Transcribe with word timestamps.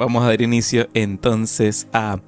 vamos 0.00 0.24
a 0.24 0.28
dar 0.28 0.40
inicio 0.40 0.88
entonces 0.94 1.86
a, 1.92 2.20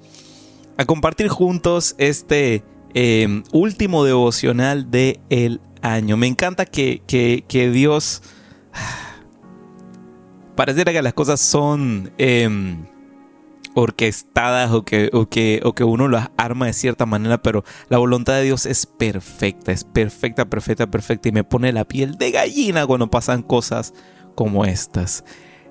a 0.76 0.84
compartir 0.84 1.28
juntos 1.28 1.94
este 1.96 2.62
eh, 2.92 3.42
último 3.50 4.04
devocional 4.04 4.90
del 4.90 5.20
el 5.30 5.60
año. 5.80 6.16
Me 6.18 6.26
encanta 6.26 6.66
que, 6.66 7.02
que, 7.06 7.70
Dios... 7.70 8.22
Pareciera 10.54 10.92
que 10.92 11.00
las 11.00 11.14
cosas 11.14 11.40
son 11.40 12.12
em, 12.18 12.84
orquestadas 13.74 14.70
o 14.70 14.84
que, 14.84 15.08
o, 15.14 15.26
que, 15.26 15.62
o 15.64 15.74
que 15.74 15.82
uno 15.82 16.08
las 16.08 16.28
arma 16.36 16.66
de 16.66 16.74
cierta 16.74 17.06
manera, 17.06 17.40
pero 17.40 17.64
la 17.88 17.96
voluntad 17.96 18.34
de 18.34 18.42
Dios 18.42 18.66
es 18.66 18.84
perfecta, 18.84 19.72
es 19.72 19.84
perfecta, 19.84 20.44
perfecta, 20.44 20.90
perfecta 20.90 21.30
y 21.30 21.32
me 21.32 21.42
pone 21.42 21.72
la 21.72 21.86
piel 21.86 22.18
de 22.18 22.32
gallina 22.32 22.86
cuando 22.86 23.10
pasan 23.10 23.42
cosas 23.42 23.94
como 24.34 24.66
estas. 24.66 25.24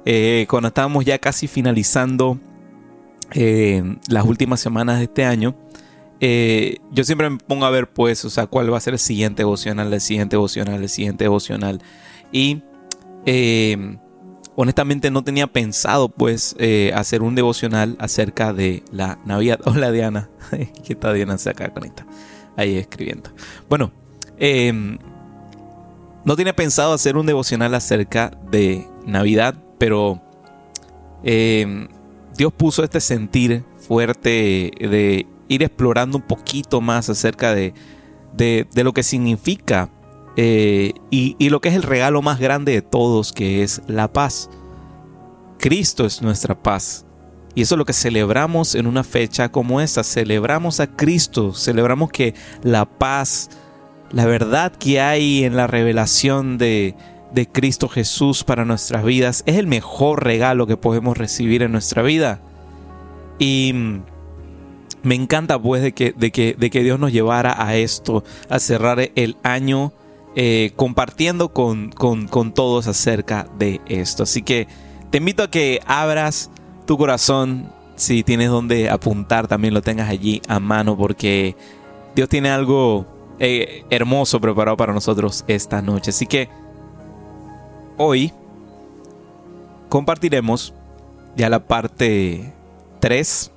Eh, 0.05 0.45
cuando 0.49 0.69
estábamos 0.69 1.05
ya 1.05 1.19
casi 1.19 1.47
finalizando 1.47 2.39
eh, 3.33 3.97
las 4.07 4.25
últimas 4.25 4.59
semanas 4.59 4.97
de 4.97 5.05
este 5.05 5.25
año, 5.25 5.55
eh, 6.19 6.77
yo 6.91 7.03
siempre 7.03 7.29
me 7.29 7.37
pongo 7.37 7.65
a 7.65 7.69
ver, 7.69 7.89
pues, 7.89 8.25
o 8.25 8.29
sea, 8.29 8.47
cuál 8.47 8.71
va 8.71 8.77
a 8.77 8.81
ser 8.81 8.93
el 8.93 8.99
siguiente 8.99 9.41
devocional, 9.41 9.93
el 9.93 10.01
siguiente 10.01 10.35
devocional, 10.35 10.81
el 10.81 10.89
siguiente 10.89 11.23
devocional. 11.25 11.81
Y 12.31 12.63
honestamente 14.55 15.11
no 15.11 15.23
tenía 15.23 15.47
pensado, 15.47 16.09
pues, 16.09 16.55
hacer 16.93 17.21
un 17.21 17.35
devocional 17.35 17.95
acerca 17.99 18.53
de 18.53 18.83
la 18.91 19.19
Navidad. 19.25 19.59
Hola, 19.65 19.91
Diana. 19.91 20.29
¿Qué 20.51 20.93
está 20.93 21.13
Diana? 21.13 21.37
Se 21.37 21.49
acá 21.49 21.73
conecta. 21.73 22.05
Ahí 22.57 22.77
escribiendo. 22.77 23.31
Bueno, 23.69 23.91
no 26.23 26.35
tenía 26.35 26.55
pensado 26.55 26.93
hacer 26.93 27.17
un 27.17 27.25
devocional 27.25 27.73
acerca 27.73 28.31
de 28.51 28.87
Navidad 29.05 29.55
pero 29.81 30.21
eh, 31.23 31.87
Dios 32.37 32.53
puso 32.53 32.83
este 32.83 33.01
sentir 33.01 33.65
fuerte 33.79 34.69
de 34.79 35.25
ir 35.47 35.63
explorando 35.63 36.19
un 36.19 36.23
poquito 36.23 36.81
más 36.81 37.09
acerca 37.09 37.55
de, 37.55 37.73
lo 38.75 38.93
que 38.93 39.01
significa 39.01 39.89
eh, 40.37 40.93
y, 41.09 41.35
y, 41.39 41.49
lo 41.49 41.61
que 41.61 41.69
es 41.69 41.75
el 41.75 41.81
regalo 41.81 42.21
más 42.21 42.39
grande 42.39 42.73
de 42.73 42.83
todos, 42.83 43.33
que 43.33 43.63
es 43.63 43.81
la 43.87 44.13
paz. 44.13 44.51
Cristo 45.57 46.05
es 46.05 46.21
nuestra 46.21 46.61
paz. 46.61 47.07
Y 47.55 47.63
eso 47.63 47.73
es 47.73 47.79
lo 47.79 47.85
que 47.85 47.93
celebramos 47.93 48.75
en 48.75 48.85
una 48.85 49.03
fecha 49.03 49.49
como 49.49 49.81
esta. 49.81 50.03
Celebramos 50.03 50.79
a 50.79 50.95
Cristo, 50.95 51.55
celebramos 51.55 52.11
que 52.11 52.35
la 52.61 52.85
paz, 52.85 53.49
la 54.11 54.27
verdad 54.27 54.73
que 54.73 55.01
hay 55.01 55.43
en 55.43 55.55
la 55.55 55.65
revelación 55.65 56.59
de, 56.59 56.95
de 57.33 57.47
Cristo 57.47 57.87
Jesús 57.87 58.43
para 58.43 58.65
nuestras 58.65 59.03
vidas 59.03 59.43
es 59.45 59.55
el 59.55 59.67
mejor 59.67 60.23
regalo 60.23 60.67
que 60.67 60.77
podemos 60.77 61.17
recibir 61.17 61.63
en 61.63 61.71
nuestra 61.71 62.01
vida. 62.01 62.41
Y 63.39 63.73
me 65.03 65.15
encanta 65.15 65.59
pues 65.59 65.81
de 65.81 65.93
que, 65.93 66.13
de 66.13 66.31
que, 66.31 66.55
de 66.57 66.69
que 66.69 66.83
Dios 66.83 66.99
nos 66.99 67.11
llevara 67.11 67.55
a 67.57 67.75
esto, 67.75 68.23
a 68.49 68.59
cerrar 68.59 69.11
el 69.15 69.37
año 69.43 69.93
eh, 70.35 70.71
compartiendo 70.75 71.49
con, 71.49 71.89
con, 71.91 72.27
con 72.27 72.53
todos 72.53 72.87
acerca 72.87 73.47
de 73.57 73.81
esto. 73.87 74.23
Así 74.23 74.41
que 74.41 74.67
te 75.09 75.17
invito 75.17 75.43
a 75.43 75.49
que 75.49 75.81
abras 75.85 76.51
tu 76.85 76.97
corazón, 76.97 77.71
si 77.95 78.23
tienes 78.23 78.49
donde 78.49 78.89
apuntar, 78.89 79.47
también 79.47 79.73
lo 79.73 79.81
tengas 79.81 80.09
allí 80.09 80.41
a 80.47 80.59
mano 80.59 80.97
porque 80.97 81.55
Dios 82.15 82.29
tiene 82.29 82.49
algo 82.49 83.05
eh, 83.39 83.83
hermoso 83.89 84.39
preparado 84.39 84.77
para 84.77 84.93
nosotros 84.93 85.43
esta 85.47 85.81
noche. 85.81 86.11
Así 86.11 86.27
que 86.27 86.49
hoy 88.01 88.33
compartiremos 89.89 90.73
ya 91.35 91.49
la 91.49 91.65
parte 91.67 92.53
3 92.99 93.51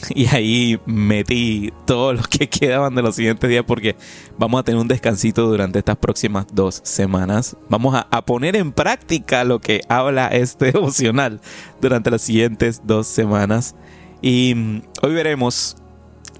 y 0.14 0.26
ahí 0.26 0.80
metí 0.86 1.72
todo 1.84 2.12
lo 2.12 2.22
que 2.22 2.48
quedaban 2.50 2.94
de 2.94 3.02
los 3.02 3.16
siguientes 3.16 3.48
días 3.48 3.64
porque 3.66 3.96
vamos 4.38 4.60
a 4.60 4.62
tener 4.62 4.80
un 4.80 4.88
descansito 4.88 5.46
durante 5.46 5.78
estas 5.78 5.96
próximas 5.96 6.46
dos 6.52 6.80
semanas. 6.84 7.56
Vamos 7.68 7.94
a, 7.94 8.26
poner 8.26 8.56
en 8.56 8.72
práctica 8.72 9.44
lo 9.44 9.60
que 9.60 9.82
habla 9.88 10.28
este 10.28 10.66
devocional 10.72 11.40
durante 11.80 12.10
las 12.10 12.22
siguientes 12.22 12.82
dos 12.84 13.06
semanas. 13.06 13.74
Y 14.22 14.54
mm, 14.54 14.82
hoy 15.02 15.14
veremos 15.14 15.76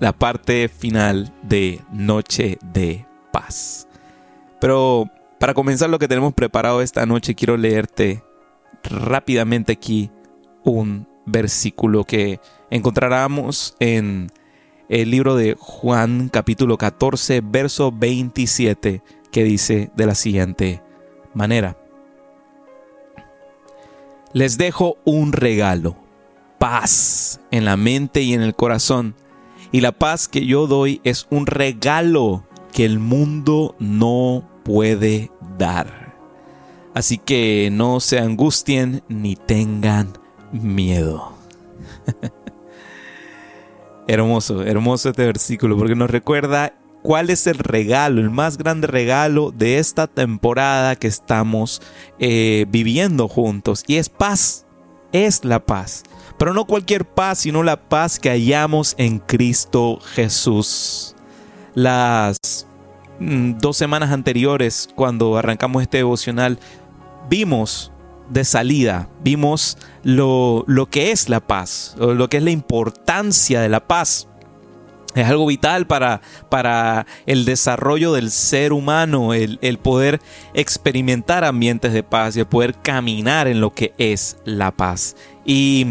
la 0.00 0.12
parte 0.12 0.68
final 0.68 1.32
de 1.42 1.80
Noche 1.92 2.58
de 2.72 3.06
Paz. 3.32 3.86
Pero 4.60 5.10
para 5.38 5.54
comenzar 5.54 5.90
lo 5.90 5.98
que 5.98 6.08
tenemos 6.08 6.34
preparado 6.34 6.82
esta 6.82 7.06
noche, 7.06 7.34
quiero 7.34 7.56
leerte 7.56 8.22
rápidamente 8.82 9.72
aquí 9.72 10.10
un 10.64 11.08
versículo 11.26 12.04
que 12.04 12.40
encontraremos 12.70 13.74
en 13.80 14.30
el 14.88 15.10
libro 15.10 15.34
de 15.36 15.56
Juan 15.58 16.28
capítulo 16.28 16.78
14, 16.78 17.42
verso 17.44 17.92
27, 17.92 19.02
que 19.30 19.44
dice 19.44 19.90
de 19.96 20.06
la 20.06 20.14
siguiente 20.14 20.82
manera. 21.34 21.76
Les 24.32 24.58
dejo 24.58 24.96
un 25.04 25.32
regalo, 25.32 25.96
paz 26.58 27.40
en 27.50 27.64
la 27.64 27.76
mente 27.76 28.22
y 28.22 28.34
en 28.34 28.42
el 28.42 28.54
corazón. 28.54 29.14
Y 29.72 29.80
la 29.80 29.92
paz 29.92 30.28
que 30.28 30.46
yo 30.46 30.66
doy 30.66 31.00
es 31.04 31.26
un 31.30 31.46
regalo 31.46 32.44
que 32.72 32.84
el 32.84 32.98
mundo 32.98 33.74
no 33.78 34.55
puede 34.66 35.30
dar. 35.56 36.16
Así 36.92 37.18
que 37.18 37.68
no 37.70 38.00
se 38.00 38.18
angustien 38.18 39.02
ni 39.08 39.36
tengan 39.36 40.18
miedo. 40.50 41.32
hermoso, 44.08 44.62
hermoso 44.62 45.10
este 45.10 45.24
versículo 45.24 45.76
porque 45.76 45.94
nos 45.94 46.10
recuerda 46.10 46.74
cuál 47.02 47.30
es 47.30 47.46
el 47.46 47.58
regalo, 47.58 48.20
el 48.20 48.30
más 48.30 48.58
grande 48.58 48.88
regalo 48.88 49.52
de 49.52 49.78
esta 49.78 50.08
temporada 50.08 50.96
que 50.96 51.06
estamos 51.06 51.80
eh, 52.18 52.66
viviendo 52.68 53.28
juntos. 53.28 53.84
Y 53.86 53.96
es 53.96 54.08
paz, 54.08 54.66
es 55.12 55.44
la 55.44 55.64
paz. 55.64 56.02
Pero 56.38 56.52
no 56.54 56.64
cualquier 56.64 57.04
paz, 57.04 57.38
sino 57.38 57.62
la 57.62 57.88
paz 57.88 58.18
que 58.18 58.30
hallamos 58.30 58.96
en 58.98 59.20
Cristo 59.20 60.00
Jesús. 60.14 61.14
Las 61.74 62.66
dos 63.18 63.76
semanas 63.76 64.10
anteriores, 64.12 64.88
cuando 64.94 65.36
arrancamos 65.36 65.82
este 65.82 65.98
devocional, 65.98 66.58
vimos 67.28 67.92
de 68.28 68.44
salida, 68.44 69.08
vimos 69.22 69.78
lo, 70.02 70.64
lo 70.66 70.86
que 70.86 71.12
es 71.12 71.28
la 71.28 71.40
paz, 71.40 71.96
lo 71.98 72.28
que 72.28 72.38
es 72.38 72.42
la 72.42 72.50
importancia 72.50 73.60
de 73.60 73.68
la 73.68 73.86
paz. 73.86 74.28
Es 75.14 75.26
algo 75.26 75.46
vital 75.46 75.86
para, 75.86 76.20
para 76.50 77.06
el 77.24 77.46
desarrollo 77.46 78.12
del 78.12 78.30
ser 78.30 78.74
humano, 78.74 79.32
el, 79.32 79.78
poder 79.78 80.20
experimentar 80.52 81.42
ambientes 81.42 81.94
de 81.94 82.02
paz 82.02 82.36
y 82.36 82.40
el 82.40 82.46
poder 82.46 82.74
caminar 82.74 83.48
en 83.48 83.62
lo 83.62 83.72
que 83.72 83.94
es 83.96 84.36
la 84.44 84.72
paz. 84.72 85.16
Y 85.46 85.86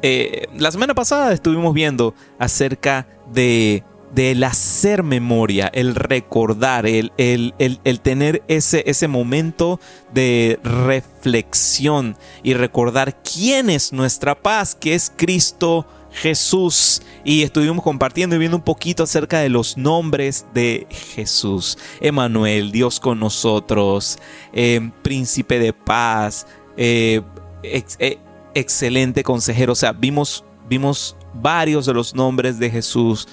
eh, 0.00 0.46
la 0.56 0.72
semana 0.72 0.94
pasada 0.94 1.34
estuvimos 1.34 1.74
viendo 1.74 2.14
acerca 2.38 3.06
de 3.30 3.84
del 4.12 4.44
hacer 4.44 5.02
memoria, 5.02 5.70
el 5.72 5.94
recordar, 5.94 6.86
el, 6.86 7.12
el, 7.16 7.54
el, 7.58 8.00
tener 8.00 8.42
ese, 8.46 8.84
ese 8.86 9.08
momento 9.08 9.80
de 10.12 10.60
reflexión 10.62 12.16
y 12.42 12.54
recordar 12.54 13.22
quién 13.22 13.70
es 13.70 13.92
nuestra 13.92 14.34
paz, 14.34 14.74
que 14.74 14.94
es 14.94 15.10
Cristo 15.16 15.86
Jesús. 16.12 17.00
Y 17.24 17.42
estuvimos 17.42 17.82
compartiendo 17.82 18.36
y 18.36 18.38
viendo 18.38 18.58
un 18.58 18.62
poquito 18.62 19.04
acerca 19.04 19.38
de 19.38 19.48
los 19.48 19.78
nombres 19.78 20.44
de 20.52 20.86
Jesús. 21.14 21.78
Emanuel, 22.00 22.70
Dios 22.70 23.00
con 23.00 23.18
nosotros, 23.18 24.18
eh, 24.52 24.90
príncipe 25.02 25.58
de 25.58 25.72
paz, 25.72 26.46
eh, 26.76 27.22
eh, 27.62 28.18
excelente 28.54 29.22
consejero. 29.22 29.72
O 29.72 29.76
sea, 29.76 29.92
vimos, 29.92 30.44
vimos 30.68 31.16
varios 31.32 31.86
de 31.86 31.94
los 31.94 32.14
nombres 32.14 32.58
de 32.58 32.68
Jesús 32.68 33.26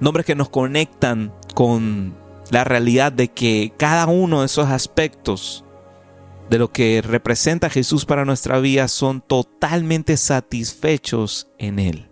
nombres 0.00 0.26
que 0.26 0.34
nos 0.34 0.48
conectan 0.48 1.32
con 1.54 2.14
la 2.50 2.64
realidad 2.64 3.12
de 3.12 3.28
que 3.28 3.72
cada 3.76 4.06
uno 4.06 4.40
de 4.40 4.46
esos 4.46 4.68
aspectos 4.68 5.64
de 6.50 6.58
lo 6.58 6.70
que 6.70 7.02
representa 7.02 7.70
Jesús 7.70 8.04
para 8.04 8.24
nuestra 8.24 8.60
vida 8.60 8.88
son 8.88 9.20
totalmente 9.20 10.16
satisfechos 10.16 11.48
en 11.58 11.78
Él. 11.78 12.08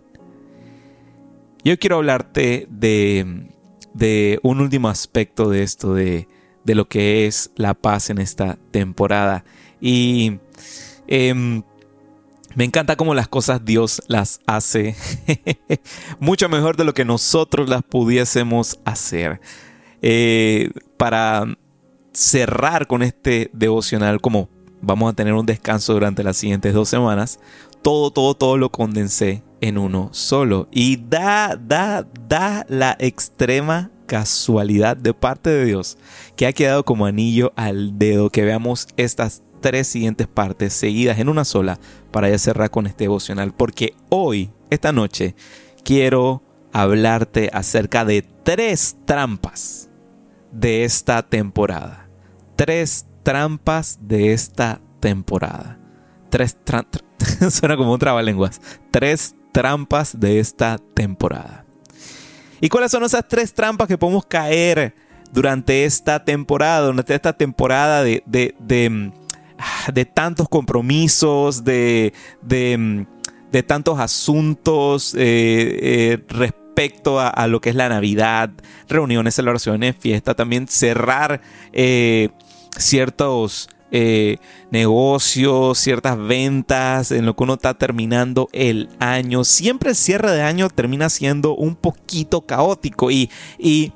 Yo 1.63 1.79
quiero 1.79 1.95
hablarte 1.95 2.67
de, 2.69 3.49
de 3.93 4.39
un 4.43 4.61
último 4.61 4.89
aspecto 4.89 5.49
de 5.49 5.63
esto, 5.63 5.93
de, 5.93 6.27
de, 6.63 6.75
lo 6.75 6.87
que 6.87 7.25
es 7.25 7.51
la 7.55 7.73
paz 7.73 8.09
en 8.09 8.19
esta 8.19 8.59
temporada. 8.71 9.45
Y 9.81 10.39
em, 11.07 11.63
me 12.55 12.63
encanta 12.63 12.95
cómo 12.95 13.13
las 13.13 13.27
cosas 13.27 13.63
Dios 13.63 14.01
las 14.07 14.39
hace 14.47 14.95
mucho 16.19 16.49
mejor 16.49 16.77
de 16.77 16.85
lo 16.85 16.93
que 16.93 17.05
nosotros 17.05 17.69
las 17.69 17.83
pudiésemos 17.83 18.79
hacer. 18.85 19.39
Eh, 20.01 20.71
para 20.97 21.45
cerrar 22.13 22.87
con 22.87 23.03
este 23.03 23.49
devocional, 23.53 24.21
como 24.21 24.49
vamos 24.81 25.11
a 25.11 25.15
tener 25.15 25.33
un 25.33 25.45
descanso 25.45 25.93
durante 25.93 26.23
las 26.23 26.37
siguientes 26.37 26.73
dos 26.73 26.89
semanas. 26.89 27.39
Todo, 27.81 28.11
todo, 28.11 28.33
todo 28.33 28.57
lo 28.57 28.71
condensé 28.71 29.43
en 29.61 29.77
uno 29.77 30.09
solo. 30.11 30.67
Y 30.71 30.97
da, 30.97 31.55
da, 31.59 32.07
da 32.27 32.65
la 32.69 32.95
extrema 32.99 33.91
casualidad 34.05 34.95
de 34.97 35.13
parte 35.13 35.49
de 35.49 35.65
Dios 35.65 35.97
que 36.35 36.45
ha 36.45 36.53
quedado 36.53 36.83
como 36.85 37.05
anillo 37.05 37.51
al 37.55 37.97
dedo 37.97 38.29
que 38.29 38.43
veamos 38.43 38.87
estas 38.97 39.41
tres 39.65 39.87
siguientes 39.87 40.27
partes 40.27 40.73
seguidas 40.73 41.17
en 41.17 41.27
una 41.27 41.43
sola 41.43 41.79
para 42.11 42.29
ya 42.29 42.37
cerrar 42.37 42.69
con 42.69 42.85
este 42.85 43.05
devocional. 43.05 43.51
Porque 43.51 43.95
hoy, 44.09 44.51
esta 44.69 44.91
noche, 44.91 45.33
quiero 45.83 46.43
hablarte 46.71 47.49
acerca 47.51 48.05
de 48.05 48.21
tres 48.43 48.95
trampas 49.05 49.89
de 50.51 50.83
esta 50.83 51.23
temporada. 51.23 52.07
Tres 52.55 53.07
trampas 53.23 53.97
de 54.01 54.33
esta 54.33 54.81
temporada. 54.99 55.79
Tres 56.29 56.55
trampas. 56.63 57.03
Suena 57.49 57.75
como 57.75 57.91
un 57.91 57.99
trabalenguas. 57.99 58.61
Tres 58.91 59.33
trampas 59.51 60.19
de 60.19 60.39
esta 60.39 60.77
temporada. 60.93 61.65
¿Y 62.61 62.69
cuáles 62.69 62.91
son 62.91 63.03
esas 63.03 63.27
tres 63.27 63.51
trampas 63.51 63.87
que 63.87 63.97
podemos 63.97 64.27
caer 64.27 64.93
durante 65.33 65.85
esta 65.85 66.23
temporada? 66.23 66.85
Durante 66.85 67.15
esta 67.15 67.33
temporada 67.33 68.03
de, 68.03 68.21
de, 68.27 69.11
ah, 69.57 69.91
tantos 70.13 70.47
compromisos, 70.49 71.63
de, 71.63 72.13
de, 72.41 73.63
tantos 73.63 73.99
asuntos 73.99 75.13
eh, 75.15 75.19
eh, 75.21 76.25
respecto 76.27 77.19
a, 77.19 77.47
lo 77.47 77.61
que 77.61 77.69
es 77.69 77.75
la 77.75 77.87
Navidad, 77.87 78.51
reuniones, 78.89 79.35
celebraciones, 79.35 79.95
fiesta, 79.97 80.33
también 80.33 80.67
cerrar 80.67 81.41
eh, 81.71 82.29
ciertos 82.77 83.69
negocios, 84.71 85.77
ciertas 85.77 86.17
ventas, 86.17 87.13
en 87.13 87.25
lo 87.25 87.33
que 87.33 87.43
uno 87.43 87.53
está 87.53 87.75
terminando 87.75 88.49
el 88.51 88.89
año. 88.99 89.45
Siempre 89.45 89.91
el 89.91 89.95
cierre 89.95 90.31
de 90.31 90.41
año 90.41 90.67
termina 90.67 91.09
siendo 91.09 91.55
un 91.55 91.77
poquito 91.77 92.41
caótico 92.41 93.09
y, 93.09 93.29
y 93.57 93.93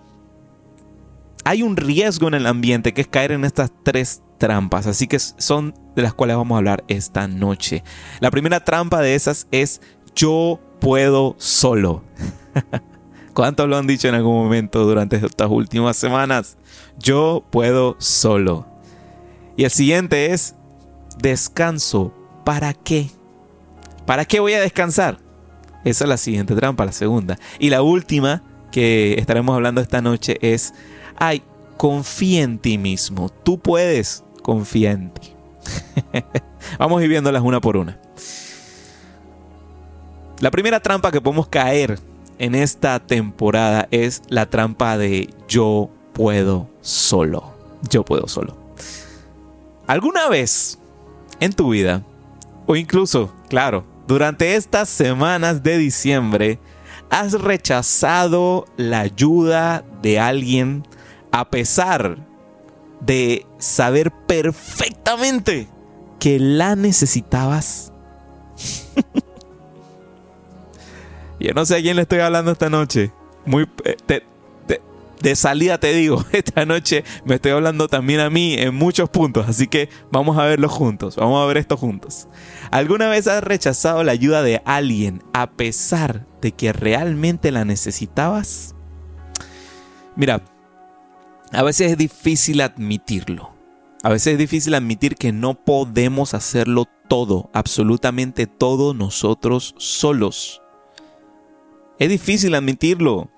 hay 1.44 1.64
un 1.64 1.76
riesgo 1.76 2.28
en 2.28 2.36
el 2.36 2.46
ambiente 2.46 2.94
que 2.94 3.02
es 3.02 3.08
caer 3.08 3.32
en 3.34 3.44
estas 3.44 3.72
tres 3.84 4.22
trampas. 4.40 4.88
Así 4.88 5.08
que 5.08 5.20
son 5.20 5.76
de 5.96 6.02
las 6.02 6.14
cuales 6.14 6.38
vamos 6.38 6.56
a 6.56 6.60
hablar 6.60 6.84
esta 6.88 7.28
noche. 7.28 7.84
La 8.20 8.32
primera 8.32 8.64
trampa 8.64 9.02
de 9.02 9.14
esas 9.16 9.48
es 9.52 9.82
yo 10.16 10.60
puedo 10.80 11.36
solo. 11.38 12.04
¿Cuántos 13.34 13.70
lo 13.70 13.78
han 13.78 13.88
dicho 13.88 14.08
en 14.08 14.16
algún 14.16 14.36
momento 14.36 14.84
durante 14.84 15.18
estas 15.18 15.50
últimas 15.50 15.96
semanas? 15.96 16.58
Yo 16.98 17.46
puedo 17.52 17.96
solo. 18.00 18.68
Y 19.56 19.66
el 19.66 19.72
siguiente 19.72 20.34
es 20.34 20.56
descanso. 21.18 22.14
¿Para 22.44 22.74
qué? 22.74 23.10
¿Para 24.06 24.26
qué 24.26 24.40
voy 24.40 24.54
a 24.54 24.62
descansar? 24.62 25.20
Esa 25.86 26.06
es 26.06 26.10
la 26.10 26.18
siguiente 26.18 26.56
trampa, 26.56 26.86
la 26.86 26.92
segunda. 26.92 27.38
Y 27.60 27.70
la 27.70 27.82
última 27.82 28.44
que 28.72 29.16
estaremos 29.18 29.56
hablando 29.56 29.82
esta 29.82 30.02
noche 30.02 30.38
es, 30.42 30.74
ay, 31.18 31.44
confía 31.78 32.44
en 32.44 32.60
ti 32.60 32.78
mismo. 32.78 33.30
Tú 33.30 33.60
puedes, 33.60 34.24
confía 34.50 34.94
en 34.94 35.12
ti. 35.12 35.32
Vamos 36.80 37.00
a 37.00 37.04
ir 37.04 37.10
viéndolas 37.10 37.44
una 37.44 37.62
por 37.62 37.78
una. 37.78 38.00
La 40.40 40.50
primera 40.50 40.80
trampa 40.80 41.12
que 41.12 41.22
podemos 41.22 41.48
caer 41.50 42.00
en 42.40 42.56
esta 42.56 43.00
temporada 43.00 43.88
es 43.92 44.24
la 44.28 44.48
trampa 44.48 44.98
de 44.98 45.30
yo 45.48 45.92
puedo 46.14 46.68
solo. 46.82 47.54
Yo 47.92 48.04
puedo 48.04 48.28
solo. 48.28 48.58
¿Alguna 49.86 50.28
vez 50.30 50.80
en 51.40 51.54
tu 51.54 51.70
vida, 51.70 52.02
o 52.66 52.76
incluso, 52.76 53.32
claro, 53.50 53.86
durante 54.08 54.56
estas 54.56 54.90
semanas 54.90 55.62
de 55.62 55.78
diciembre, 55.78 56.58
has 57.12 57.34
rechazado 57.34 58.66
la 58.78 59.02
ayuda 59.02 59.84
de 60.02 60.20
alguien 60.20 60.88
a 61.32 61.52
pesar 61.52 62.29
de 63.02 63.46
saber 63.58 64.12
perfectamente 64.28 65.68
que 66.20 66.40
la 66.40 66.76
necesitabas? 66.76 67.94
Yo 71.40 71.54
no 71.54 71.66
sé 71.66 71.78
a 71.78 71.82
quién 71.82 71.96
le 71.96 72.02
estoy 72.02 72.20
hablando 72.20 72.52
esta 72.52 72.70
noche. 72.70 73.14
Muy, 73.46 73.68
eh, 73.86 74.22
de 75.22 75.36
salida 75.36 75.78
te 75.78 75.94
digo, 75.94 76.24
esta 76.32 76.66
noche 76.66 77.04
me 77.26 77.36
estoy 77.36 77.52
hablando 77.52 77.88
también 77.88 78.20
a 78.20 78.30
mí 78.30 78.56
en 78.58 78.74
muchos 78.76 79.10
puntos, 79.10 79.48
así 79.48 79.68
que 79.68 79.90
vamos 80.12 80.38
a 80.38 80.46
verlo 80.46 80.70
juntos, 80.70 81.16
vamos 81.16 81.44
a 81.44 81.48
ver 81.48 81.58
esto 81.58 81.78
juntos. 81.78 82.28
¿Alguna 82.72 83.10
vez 83.10 83.28
has 83.28 83.44
rechazado 83.44 84.04
la 84.04 84.12
ayuda 84.12 84.42
de 84.44 84.62
alguien 84.66 85.24
a 85.34 85.52
pesar 85.52 86.26
de 86.42 86.52
que 86.52 86.74
realmente 86.74 87.52
la 87.52 87.66
necesitabas? 87.66 88.76
Mira, 90.16 90.42
a 91.52 91.64
veces 91.64 91.92
es 91.92 91.98
difícil 91.98 92.62
admitirlo. 92.62 93.54
A 94.04 94.10
veces 94.10 94.34
es 94.34 94.40
difícil 94.40 94.76
admitir 94.76 95.16
que 95.16 95.32
no 95.32 95.56
podemos 95.56 96.34
hacerlo 96.34 96.86
todo, 97.08 97.50
absolutamente 97.54 98.48
todo 98.48 98.94
nosotros 98.94 99.76
solos. 99.78 100.62
Es 101.98 102.10
difícil 102.10 102.56
admitirlo 102.56 103.30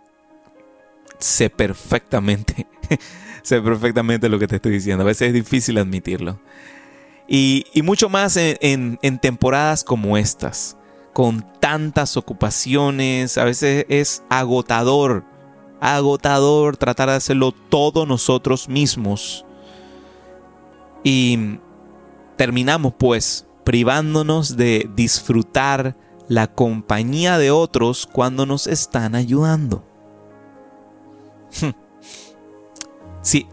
sé 1.23 1.49
perfectamente, 1.49 2.67
sé 3.43 3.61
perfectamente 3.61 4.29
lo 4.29 4.39
que 4.39 4.47
te 4.47 4.57
estoy 4.57 4.73
diciendo. 4.73 5.03
A 5.03 5.07
veces 5.07 5.29
es 5.29 5.33
difícil 5.33 5.77
admitirlo. 5.77 6.39
Y, 7.27 7.65
mucho 7.83 8.09
más 8.09 8.35
en, 8.37 8.97
temporadas 9.21 9.85
como 9.85 10.17
estas, 10.17 10.77
con 11.13 11.45
tantas 11.61 12.17
ocupaciones, 12.17 13.37
a 13.37 13.45
veces 13.45 13.85
es 13.87 14.23
agotador, 14.29 15.23
agotador 15.81 16.77
tratar 16.77 17.09
de 17.09 17.15
hacerlo 17.15 17.51
todo 17.51 18.05
nosotros 18.05 18.69
mismos. 18.69 19.45
Y 21.03 21.57
terminamos 22.37 22.93
pues 22.97 23.45
privándonos 23.65 24.55
de 24.55 24.89
disfrutar 24.95 25.97
la 26.27 26.47
compañía 26.47 27.37
de 27.37 27.51
otros 27.51 28.07
cuando 28.09 28.45
nos 28.45 28.67
están 28.67 29.15
ayudando. 29.15 29.83
Si, 33.23 33.45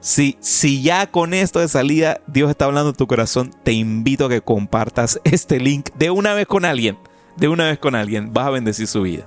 si, 0.00 0.36
si 0.40 0.82
ya 0.82 1.10
con 1.10 1.32
esto 1.32 1.58
de 1.58 1.68
salida 1.68 2.20
Dios 2.26 2.50
está 2.50 2.66
hablando 2.66 2.90
en 2.90 2.96
tu 2.96 3.06
corazón, 3.06 3.54
te 3.62 3.72
invito 3.72 4.26
a 4.26 4.28
que 4.28 4.42
compartas 4.42 5.18
este 5.24 5.58
link 5.58 5.88
de 5.94 6.10
una 6.10 6.34
vez 6.34 6.46
con 6.46 6.66
alguien. 6.66 6.98
De 7.38 7.48
una 7.48 7.64
vez 7.64 7.78
con 7.78 7.94
alguien. 7.94 8.34
Vas 8.34 8.48
a 8.48 8.50
bendecir 8.50 8.86
su 8.86 9.00
vida. 9.00 9.26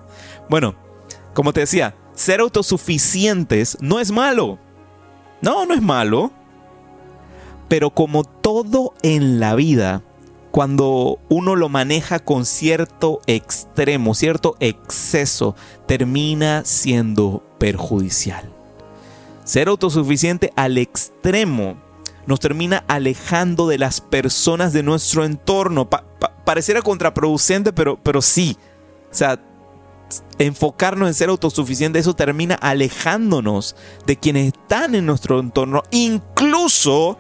Bueno, 0.52 0.76
como 1.34 1.52
te 1.52 1.62
decía, 1.62 1.96
ser 2.18 2.40
autosuficientes 2.40 3.78
no 3.80 4.00
es 4.00 4.12
malo. 4.12 4.58
No, 5.40 5.68
no 5.68 5.74
es 5.76 5.82
malo. 5.82 6.32
Pero 7.70 7.92
como 7.92 8.24
todo 8.24 8.96
en 9.04 9.40
la 9.40 9.54
vida, 9.54 10.02
cuando 10.50 11.20
uno 11.30 11.56
lo 11.56 11.70
maneja 11.70 12.18
con 12.18 12.46
cierto 12.46 13.22
extremo, 13.28 14.16
cierto 14.16 14.56
exceso, 14.60 15.56
termina 15.86 16.64
siendo 16.66 17.44
perjudicial. 17.60 18.52
Ser 19.44 19.68
autosuficiente 19.68 20.52
al 20.56 20.80
extremo 20.80 21.78
nos 22.26 22.40
termina 22.40 22.84
alejando 22.88 23.68
de 23.68 23.78
las 23.78 24.02
personas 24.02 24.74
de 24.74 24.82
nuestro 24.82 25.24
entorno. 25.24 25.88
pareciera 25.88 26.82
contraproducente, 26.82 27.74
pero, 27.74 28.00
pero 28.02 28.24
sí. 28.24 28.58
O 29.12 29.14
sea, 29.14 29.40
enfocarnos 30.38 31.08
en 31.08 31.14
ser 31.14 31.30
autosuficiente, 31.30 32.00
eso 32.00 32.16
termina 32.16 32.56
alejándonos 32.56 33.76
de 34.06 34.18
quienes 34.18 34.48
están 34.48 34.96
en 34.96 35.06
nuestro 35.06 35.40
entorno. 35.40 35.84
Incluso 35.92 37.18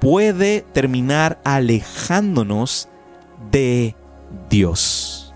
puede 0.00 0.62
terminar 0.72 1.40
alejándonos 1.44 2.88
de 3.50 3.94
Dios. 4.48 5.34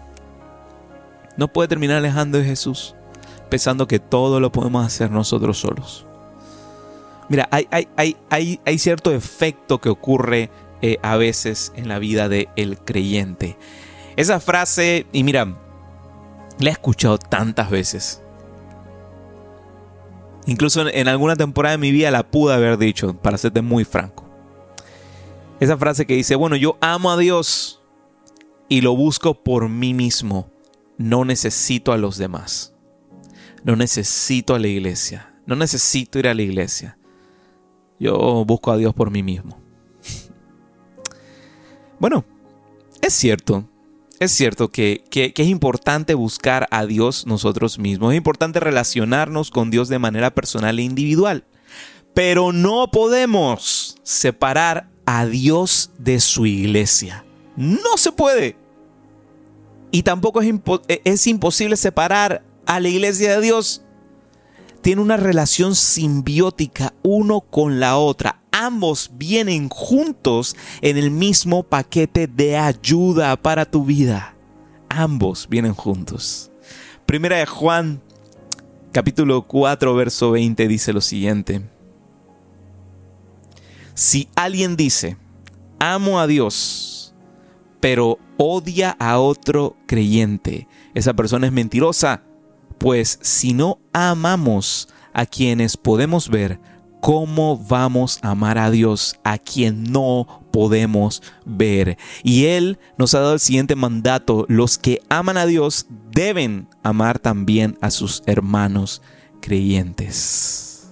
No 1.37 1.49
puede 1.49 1.69
terminar 1.69 1.99
alejando 1.99 2.39
de 2.39 2.45
Jesús 2.45 2.97
pensando 3.49 3.87
que 3.87 3.99
todo 3.99 4.41
lo 4.41 4.53
podemos 4.53 4.85
hacer 4.85 5.11
nosotros 5.11 5.59
solos. 5.59 6.07
Mira, 7.29 7.49
hay, 7.51 7.67
hay, 7.71 8.17
hay, 8.31 8.61
hay 8.65 8.79
cierto 8.79 9.13
efecto 9.13 9.81
que 9.81 9.89
ocurre 9.89 10.51
eh, 10.83 10.99
a 11.03 11.17
veces 11.17 11.73
en 11.77 11.89
la 11.89 11.99
vida 11.99 12.29
del 12.29 12.49
el 12.57 12.79
creyente. 12.79 13.57
Esa 14.17 14.41
frase, 14.41 15.07
y 15.13 15.25
mira, 15.25 15.57
la 16.59 16.71
he 16.71 16.73
escuchado 16.73 17.19
tantas 17.19 17.71
veces. 17.71 18.23
Incluso 20.47 20.89
en, 20.89 21.09
alguna 21.09 21.35
temporada 21.35 21.73
de 21.73 21.79
mi 21.79 21.91
vida 21.91 22.11
la 22.11 22.31
pude 22.31 22.55
haber 22.55 22.79
dicho, 22.79 23.15
para 23.15 23.37
serte 23.37 23.63
muy 23.63 23.85
franco. 23.85 24.25
Esa 25.59 25.77
frase 25.77 26.07
que 26.07 26.15
dice, 26.15 26.37
bueno, 26.37 26.57
yo 26.57 26.79
amo 26.81 27.11
a 27.11 27.17
Dios 27.17 27.83
y 28.69 28.81
lo 28.81 28.95
busco 28.95 29.43
por 29.43 29.69
mí 29.69 29.93
mismo. 29.93 30.51
No 30.99 31.25
necesito 31.25 31.93
a 31.93 31.97
los 31.97 32.17
demás. 32.17 32.75
No 33.65 33.75
necesito 33.75 34.55
a 34.55 34.59
la 34.59 34.69
iglesia. 34.69 35.35
No 35.47 35.57
necesito 35.57 36.19
ir 36.19 36.29
a 36.29 36.35
la 36.35 36.43
iglesia. 36.43 36.99
Yo 37.99 38.45
busco 38.45 38.71
a 38.71 38.77
Dios 38.77 38.95
por 38.95 39.11
mí 39.11 39.23
mismo. 39.23 39.61
Bueno, 41.99 42.27
es 43.01 43.15
cierto, 43.15 43.65
es 44.19 44.33
cierto 44.33 44.71
que, 44.71 45.05
es 45.13 45.47
importante 45.47 46.15
buscar 46.15 46.67
a 46.71 46.87
Dios 46.87 47.27
nosotros 47.27 47.79
mismos, 47.79 48.13
es 48.13 48.17
importante 48.17 48.61
relacionarnos 48.61 49.51
con 49.51 49.71
Dios 49.71 49.89
de 49.89 49.99
manera 49.99 50.35
personal 50.35 50.79
e 50.79 50.83
individual, 50.83 51.45
pero 52.15 52.53
no 52.53 52.91
podemos 52.91 53.97
separar 54.03 54.89
a 55.05 55.27
Dios 55.27 55.91
de 55.99 56.21
su 56.21 56.47
iglesia. 56.47 57.25
No 57.57 57.97
se 57.97 58.13
puede. 58.13 58.57
Y 59.91 60.03
tampoco 60.03 60.41
es, 60.41 60.53
es 61.05 61.27
imposible 61.27 61.77
separar 61.77 62.43
a 62.67 62.81
la 62.81 62.89
iglesia 62.89 63.37
de 63.37 63.41
Dios. 63.41 63.83
Tiene 64.83 65.03
una 65.03 65.17
relación 65.17 65.75
simbiótica 65.75 66.95
uno 67.03 67.41
con 67.41 67.81
la 67.81 67.97
otra 67.97 68.41
ambos 68.67 69.11
vienen 69.15 69.69
juntos 69.69 70.57
en 70.81 70.97
el 70.97 71.11
mismo 71.11 71.63
paquete 71.63 72.27
de 72.27 72.57
ayuda 72.57 73.37
para 73.37 73.65
tu 73.65 73.85
vida. 73.85 74.35
Ambos 74.89 75.49
vienen 75.49 75.73
juntos. 75.73 76.51
Primera 77.07 77.37
de 77.37 77.47
Juan, 77.47 78.03
capítulo 78.93 79.43
4, 79.43 79.95
verso 79.95 80.33
20 80.33 80.67
dice 80.67 80.93
lo 80.93 81.01
siguiente. 81.01 81.63
Si 83.95 84.29
alguien 84.35 84.77
dice, 84.77 85.17
amo 85.79 86.19
a 86.19 86.27
Dios, 86.27 87.15
pero 87.81 88.19
odia 88.37 88.97
a 88.99 89.21
otro 89.21 89.77
creyente, 89.87 90.67
esa 90.95 91.15
persona 91.15 91.47
es 91.47 91.53
mentirosa, 91.53 92.23
pues 92.79 93.19
si 93.23 93.55
no 93.55 93.79
amamos 93.93 94.89
a 95.15 95.25
quienes 95.25 95.77
podemos 95.77 96.29
ver, 96.29 96.61
¿Cómo 97.01 97.57
vamos 97.57 98.19
a 98.23 98.31
amar 98.31 98.59
a 98.59 98.71
Dios 98.71 99.21
a 99.23 99.39
quien 99.39 99.85
no 99.93 100.43
podemos 100.51 101.23
ver? 101.45 101.99
Y 102.25 102.47
Él 102.47 102.79
nos 102.99 103.15
ha 103.15 103.21
dado 103.21 103.35
el 103.35 103.41
siguiente 103.41 103.77
mandato. 103.77 104.45
Los 104.49 104.77
que 104.79 105.01
aman 105.09 105.37
a 105.37 105.47
Dios 105.47 105.87
deben 106.11 106.69
amar 106.83 107.19
también 107.19 107.79
a 107.81 107.91
sus 107.91 108.23
hermanos 108.27 109.03
creyentes. 109.41 110.91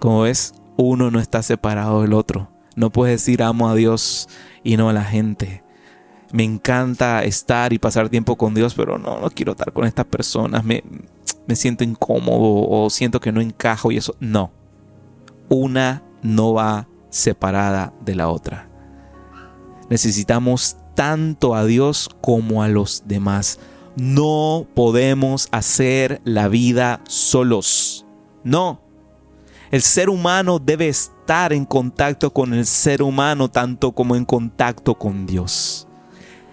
Como 0.00 0.22
ves, 0.22 0.54
uno 0.76 1.10
no 1.10 1.20
está 1.20 1.42
separado 1.42 2.02
del 2.02 2.14
otro. 2.14 2.50
No 2.74 2.90
puedes 2.90 3.20
decir 3.20 3.42
amo 3.42 3.68
a 3.68 3.74
Dios 3.74 4.28
y 4.64 4.76
no 4.76 4.88
a 4.88 4.92
la 4.92 5.04
gente. 5.04 5.62
Me 6.32 6.42
encanta 6.42 7.22
estar 7.22 7.72
y 7.72 7.78
pasar 7.78 8.08
tiempo 8.08 8.36
con 8.36 8.54
Dios, 8.54 8.74
pero 8.74 8.98
no, 8.98 9.20
no 9.20 9.30
quiero 9.30 9.52
estar 9.52 9.72
con 9.72 9.84
estas 9.84 10.06
personas. 10.06 10.64
Me, 10.64 10.82
me 11.46 11.54
siento 11.54 11.84
incómodo 11.84 12.66
o 12.68 12.90
siento 12.90 13.20
que 13.20 13.30
no 13.30 13.40
encajo 13.40 13.92
y 13.92 13.98
eso. 13.98 14.16
No 14.18 14.61
una 15.52 16.02
no 16.22 16.54
va 16.54 16.88
separada 17.10 17.92
de 18.00 18.14
la 18.14 18.28
otra. 18.28 18.68
Necesitamos 19.90 20.76
tanto 20.94 21.54
a 21.54 21.66
Dios 21.66 22.08
como 22.22 22.62
a 22.62 22.68
los 22.68 23.02
demás. 23.06 23.58
No 23.94 24.66
podemos 24.74 25.48
hacer 25.50 26.22
la 26.24 26.48
vida 26.48 27.02
solos. 27.06 28.06
No. 28.42 28.80
El 29.70 29.82
ser 29.82 30.08
humano 30.08 30.58
debe 30.58 30.88
estar 30.88 31.52
en 31.52 31.66
contacto 31.66 32.32
con 32.32 32.54
el 32.54 32.64
ser 32.64 33.02
humano 33.02 33.50
tanto 33.50 33.92
como 33.92 34.16
en 34.16 34.24
contacto 34.24 34.94
con 34.94 35.26
Dios. 35.26 35.86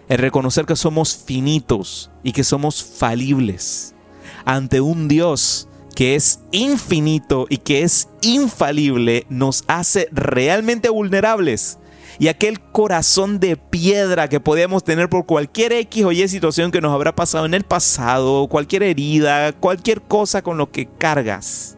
El 0.10 0.18
reconocer 0.18 0.66
que 0.66 0.76
somos 0.76 1.16
finitos 1.16 2.12
y 2.24 2.34
que 2.34 2.44
somos 2.44 2.84
falibles 2.84 3.96
ante 4.44 4.82
un 4.82 5.08
Dios 5.08 5.69
que 6.00 6.16
es 6.16 6.40
infinito 6.54 7.46
y 7.50 7.58
que 7.58 7.84
es 7.84 8.08
infalible, 8.22 9.26
nos 9.28 9.66
hace 9.68 10.08
realmente 10.14 10.88
vulnerables. 10.88 11.78
Y 12.20 12.30
aquel 12.30 12.62
corazón 12.62 13.42
de 13.42 13.58
piedra 13.58 14.30
que 14.30 14.40
podemos 14.40 14.86
tener 14.86 15.10
por 15.10 15.26
cualquier 15.26 15.74
X 15.74 16.06
o 16.06 16.14
Y 16.14 16.26
situación 16.30 16.72
que 16.72 16.80
nos 16.80 16.94
habrá 16.94 17.14
pasado 17.18 17.46
en 17.46 17.54
el 17.54 17.66
pasado, 17.66 18.48
cualquier 18.48 18.84
herida, 18.84 19.52
cualquier 19.52 20.02
cosa 20.02 20.42
con 20.42 20.58
lo 20.58 20.72
que 20.72 20.86
cargas, 20.86 21.76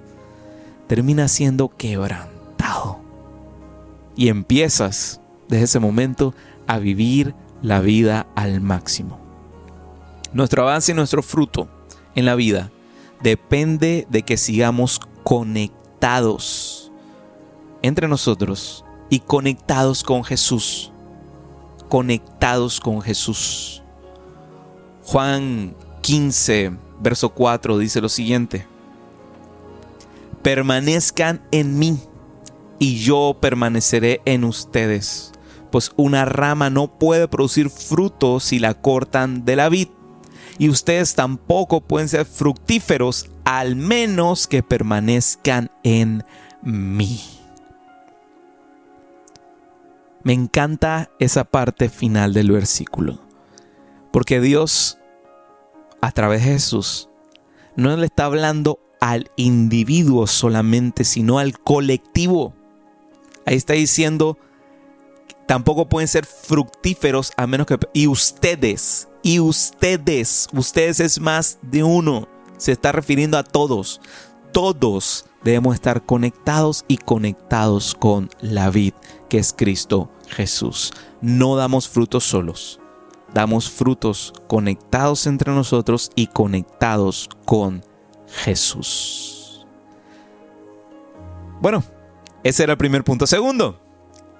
termina 0.85 1.27
siendo 1.27 1.69
quebrantado. 1.69 2.99
Y 4.15 4.27
empiezas 4.27 5.19
desde 5.47 5.63
ese 5.63 5.79
momento 5.79 6.35
a 6.67 6.77
vivir 6.77 7.33
la 7.63 7.81
vida 7.81 8.27
al 8.35 8.61
máximo. 8.61 9.19
Nuestro 10.31 10.61
avance 10.61 10.91
y 10.91 10.95
nuestro 10.95 11.23
fruto 11.23 11.67
en 12.13 12.25
la 12.25 12.35
vida 12.35 12.69
depende 13.23 14.07
de 14.09 14.23
que 14.23 14.37
sigamos 14.37 14.99
conectados 15.23 16.91
entre 17.81 18.07
nosotros 18.07 18.85
y 19.09 19.19
conectados 19.19 20.03
con 20.03 20.23
Jesús. 20.23 20.91
Conectados 21.89 22.79
con 22.79 23.01
Jesús. 23.01 23.83
Juan 25.03 25.75
15, 26.01 26.71
verso 27.01 27.29
4 27.29 27.77
dice 27.77 28.01
lo 28.01 28.09
siguiente. 28.09 28.65
Permanezcan 30.41 31.41
en 31.51 31.77
mí 31.77 31.99
y 32.79 32.97
yo 32.97 33.37
permaneceré 33.39 34.21
en 34.25 34.43
ustedes, 34.43 35.33
pues 35.71 35.91
una 35.97 36.25
rama 36.25 36.71
no 36.71 36.87
puede 36.87 37.27
producir 37.27 37.69
fruto 37.69 38.39
si 38.39 38.57
la 38.57 38.73
cortan 38.73 39.45
de 39.45 39.55
la 39.55 39.69
vid 39.69 39.89
y 40.57 40.69
ustedes 40.69 41.15
tampoco 41.15 41.81
pueden 41.81 42.09
ser 42.09 42.25
fructíferos 42.25 43.29
al 43.45 43.75
menos 43.75 44.47
que 44.47 44.63
permanezcan 44.63 45.69
en 45.83 46.23
mí. 46.61 47.21
Me 50.23 50.33
encanta 50.33 51.09
esa 51.19 51.43
parte 51.43 51.89
final 51.89 52.33
del 52.33 52.51
versículo, 52.51 53.19
porque 54.11 54.39
Dios, 54.39 54.99
a 55.99 56.11
través 56.11 56.45
de 56.45 56.53
Jesús, 56.53 57.09
no 57.75 57.95
le 57.97 58.05
está 58.05 58.25
hablando 58.25 58.79
al 58.99 59.31
individuo 59.35 60.27
solamente, 60.27 61.03
sino 61.03 61.39
al 61.39 61.59
colectivo. 61.59 62.53
Ahí 63.47 63.55
está 63.55 63.73
diciendo, 63.73 64.37
tampoco 65.47 65.89
pueden 65.89 66.07
ser 66.07 66.25
fructíferos 66.27 67.33
a 67.35 67.47
menos 67.47 67.65
que... 67.65 67.79
Y 67.93 68.05
ustedes, 68.05 69.07
y 69.23 69.39
ustedes, 69.39 70.47
ustedes 70.53 70.99
es 70.99 71.19
más 71.19 71.59
de 71.61 71.83
uno. 71.83 72.27
Se 72.57 72.71
está 72.71 72.91
refiriendo 72.91 73.37
a 73.37 73.43
todos. 73.43 74.01
Todos 74.51 75.25
debemos 75.43 75.75
estar 75.75 76.05
conectados 76.05 76.85
y 76.87 76.97
conectados 76.97 77.95
con 77.95 78.29
la 78.41 78.69
vid, 78.69 78.93
que 79.29 79.37
es 79.37 79.53
Cristo 79.53 80.11
Jesús. 80.27 80.93
No 81.21 81.55
damos 81.55 81.87
frutos 81.87 82.23
solos. 82.23 82.79
Damos 83.33 83.69
frutos 83.69 84.33
conectados 84.47 85.25
entre 85.25 85.53
nosotros 85.53 86.11
y 86.15 86.27
conectados 86.27 87.29
con 87.45 87.83
Jesús. 88.27 89.65
Bueno, 91.61 91.83
ese 92.43 92.63
era 92.63 92.73
el 92.73 92.77
primer 92.77 93.03
punto. 93.03 93.27
Segundo, 93.27 93.79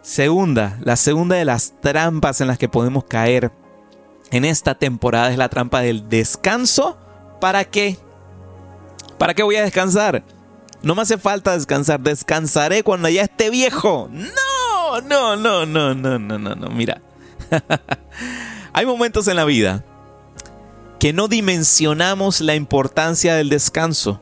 segunda, 0.02 0.78
la 0.82 0.96
segunda 0.96 1.36
de 1.36 1.46
las 1.46 1.74
trampas 1.80 2.42
en 2.42 2.48
las 2.48 2.58
que 2.58 2.68
podemos 2.68 3.06
caer 3.06 3.52
en 4.32 4.46
esta 4.46 4.76
temporada 4.76 5.32
es 5.32 5.38
la 5.38 5.50
trampa 5.50 5.82
del 5.82 6.10
descanso. 6.10 6.98
¿Para 7.40 7.66
qué? 7.66 7.98
¿Para 9.18 9.34
qué 9.34 9.44
voy 9.44 9.58
a 9.58 9.64
descansar? 9.64 10.24
No 10.82 10.96
me 10.96 11.04
hace 11.04 11.18
falta 11.18 11.54
descansar, 11.54 12.00
descansaré 12.00 12.84
cuando 12.84 13.10
ya 13.10 13.24
esté 13.24 13.50
viejo. 13.50 14.10
No, 14.12 15.02
no, 15.02 15.36
no, 15.36 15.66
no, 15.66 15.94
no, 15.94 16.18
no, 16.18 16.40
no, 16.40 16.56
no. 16.56 16.70
Mira, 16.70 17.02
hay 18.74 18.86
momentos 18.86 19.28
en 19.28 19.36
la 19.36 19.46
vida 19.46 19.86
que 21.00 21.14
no 21.14 21.28
dimensionamos 21.28 22.42
la 22.42 22.56
importancia 22.56 23.36
del 23.36 23.50
descanso. 23.50 24.22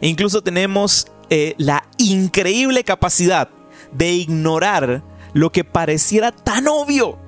incluso 0.00 0.42
tenemos 0.42 1.08
eh, 1.28 1.54
la 1.58 1.84
increíble 1.98 2.84
capacidad 2.84 3.48
de 3.92 4.12
ignorar 4.12 5.02
lo 5.32 5.52
que 5.52 5.64
pareciera 5.64 6.32
tan 6.32 6.68
obvio, 6.68 7.18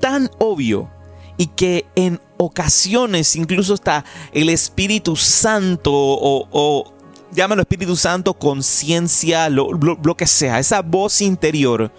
tan 0.00 0.30
obvio, 0.38 0.90
y 1.40 1.46
que 1.46 1.86
en 1.94 2.20
ocasiones 2.36 3.34
incluso 3.34 3.72
está 3.72 4.04
el 4.30 4.50
Espíritu 4.50 5.16
Santo 5.16 5.90
o, 5.90 6.46
o 6.50 6.92
llámalo 7.32 7.62
Espíritu 7.62 7.96
Santo, 7.96 8.34
conciencia, 8.34 9.48
lo, 9.48 9.72
lo, 9.72 10.16
que 10.18 10.26
sea, 10.26 10.58
esa 10.58 10.82
voz 10.82 11.22
interior 11.22 11.90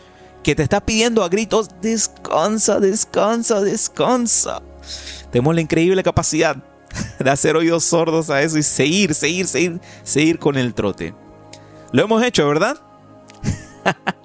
que 0.43 0.53
te 0.53 0.61
está 0.61 0.79
pidiendo 0.79 1.23
a 1.23 1.29
gritos, 1.29 1.69
descansa, 1.81 2.79
descansa, 2.79 3.61
descansa. 3.61 4.61
Tenemos 5.31 5.55
la 5.55 5.61
increíble 5.61 6.03
capacidad 6.03 6.57
de 7.17 7.31
hacer 7.31 7.55
oídos 7.55 7.83
sordos 7.83 8.29
a 8.29 8.43
eso 8.43 8.59
y 8.59 8.63
seguir, 8.63 9.15
seguir, 9.15 9.47
seguir, 9.47 9.81
seguir 10.03 10.37
con 10.37 10.55
el 10.55 10.75
trote. 10.75 11.15
Lo 11.91 12.03
hemos 12.03 12.21
hecho, 12.21 12.47
¿verdad? 12.47 12.77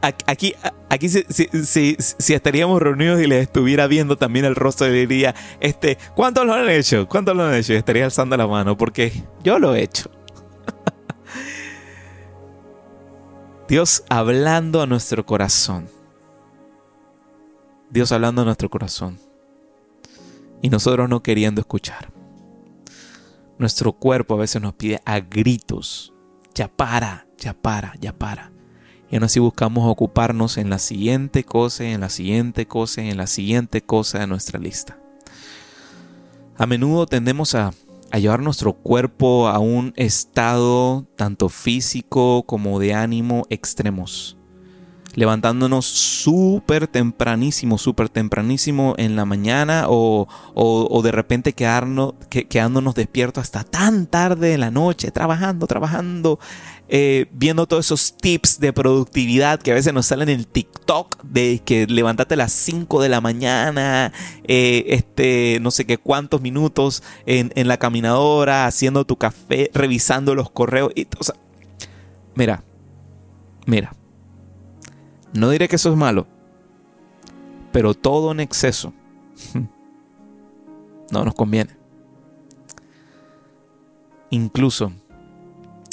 aquí, 0.00 0.54
aquí 0.88 1.08
si, 1.08 2.34
estaríamos 2.34 2.80
reunidos 2.80 3.20
y 3.20 3.26
les 3.26 3.42
estuviera 3.42 3.86
viendo 3.86 4.16
también 4.16 4.44
el 4.44 4.54
rostro, 4.54 4.88
diría, 4.88 5.34
este, 5.60 5.98
¿cuántos 6.14 6.46
lo 6.46 6.54
han 6.54 6.68
hecho? 6.68 7.08
¿Cuántos 7.08 7.36
lo 7.36 7.44
han 7.44 7.54
hecho? 7.54 7.74
estaría 7.74 8.04
alzando 8.04 8.36
la 8.36 8.46
mano 8.46 8.76
porque 8.76 9.12
yo 9.42 9.58
lo 9.58 9.74
he 9.74 9.82
hecho. 9.82 10.10
Dios 13.68 14.04
hablando 14.08 14.82
a 14.82 14.86
nuestro 14.86 15.26
corazón. 15.26 15.88
Dios 17.90 18.12
hablando 18.12 18.42
en 18.42 18.46
nuestro 18.46 18.68
corazón. 18.68 19.18
Y 20.62 20.70
nosotros 20.70 21.08
no 21.08 21.22
queriendo 21.22 21.60
escuchar. 21.60 22.12
Nuestro 23.58 23.92
cuerpo 23.92 24.34
a 24.34 24.38
veces 24.38 24.60
nos 24.60 24.74
pide 24.74 25.00
a 25.04 25.20
gritos, 25.20 26.12
ya 26.54 26.68
para, 26.68 27.26
ya 27.38 27.54
para, 27.54 27.94
ya 28.00 28.12
para. 28.12 28.52
Y 29.10 29.16
aún 29.16 29.24
así 29.24 29.38
buscamos 29.40 29.88
ocuparnos 29.88 30.58
en 30.58 30.70
la 30.70 30.78
siguiente 30.78 31.44
cosa, 31.44 31.84
en 31.84 32.00
la 32.00 32.08
siguiente 32.08 32.66
cosa, 32.66 33.02
en 33.02 33.16
la 33.16 33.26
siguiente 33.26 33.82
cosa 33.82 34.18
de 34.18 34.26
nuestra 34.26 34.58
lista. 34.58 34.98
A 36.56 36.66
menudo 36.66 37.06
tendemos 37.06 37.54
a, 37.54 37.72
a 38.10 38.18
llevar 38.18 38.40
nuestro 38.40 38.72
cuerpo 38.72 39.48
a 39.48 39.58
un 39.58 39.92
estado 39.96 41.06
tanto 41.16 41.48
físico 41.48 42.44
como 42.46 42.78
de 42.80 42.94
ánimo 42.94 43.46
extremos 43.50 44.36
levantándonos 45.16 45.86
súper 45.86 46.86
tempranísimo, 46.86 47.78
súper 47.78 48.10
tempranísimo 48.10 48.94
en 48.98 49.16
la 49.16 49.24
mañana 49.24 49.86
o, 49.88 50.28
de 51.02 51.10
repente 51.10 51.54
quedarnos, 51.54 52.14
quedándonos 52.28 52.94
despiertos 52.94 53.42
hasta 53.42 53.64
tan 53.64 54.06
tarde 54.06 54.52
en 54.52 54.60
la 54.60 54.70
noche, 54.70 55.10
trabajando, 55.10 55.66
trabajando, 55.66 56.38
eh, 56.88 57.26
viendo 57.32 57.66
todos 57.66 57.86
esos 57.86 58.16
tips 58.18 58.60
de 58.60 58.74
productividad 58.74 59.58
que 59.58 59.72
a 59.72 59.74
veces 59.74 59.94
nos 59.94 60.04
salen 60.04 60.28
en 60.28 60.40
el 60.40 60.46
TikTok 60.46 61.22
de 61.22 61.62
que 61.64 61.86
levántate 61.86 62.34
a 62.34 62.36
las 62.36 62.52
5 62.52 63.00
de 63.00 63.08
la 63.08 63.22
mañana, 63.22 64.12
eh, 64.44 64.84
este, 64.88 65.58
no 65.62 65.70
sé 65.70 65.86
qué 65.86 65.96
cuántos 65.96 66.42
minutos 66.42 67.02
en, 67.24 67.50
la 67.66 67.78
caminadora, 67.78 68.66
haciendo 68.66 69.06
tu 69.06 69.16
café, 69.16 69.70
revisando 69.72 70.34
los 70.34 70.50
correos. 70.50 70.92
Y, 70.94 71.04
o 71.18 71.24
mira, 72.34 72.62
mira 73.64 73.92
no 75.32 75.50
diré 75.50 75.68
que 75.68 75.76
eso 75.76 75.90
es 75.90 75.96
malo, 75.96 76.26
pero 77.72 77.94
todo 77.94 78.32
en 78.32 78.40
exceso 78.40 78.92
no 81.10 81.24
nos 81.24 81.34
conviene. 81.34 81.76
Incluso 84.30 84.92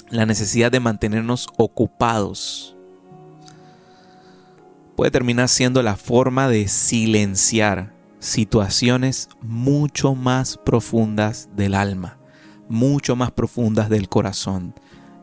la 0.10 0.25
necesidad 0.25 0.72
de 0.72 0.80
mantenernos 0.80 1.48
ocupados 1.58 2.75
puede 4.96 5.12
terminar 5.12 5.50
siendo 5.50 5.82
la 5.82 5.96
forma 5.96 6.48
de 6.48 6.68
silenciar 6.68 7.94
situaciones 8.20 9.30
mucho 9.42 10.16
más 10.16 10.58
profundas 10.58 11.50
del 11.56 11.74
alma, 11.75 12.18
mucho 12.70 13.16
más 13.16 13.32
profundas 13.32 13.90
del 13.90 14.08
corazón, 14.08 14.74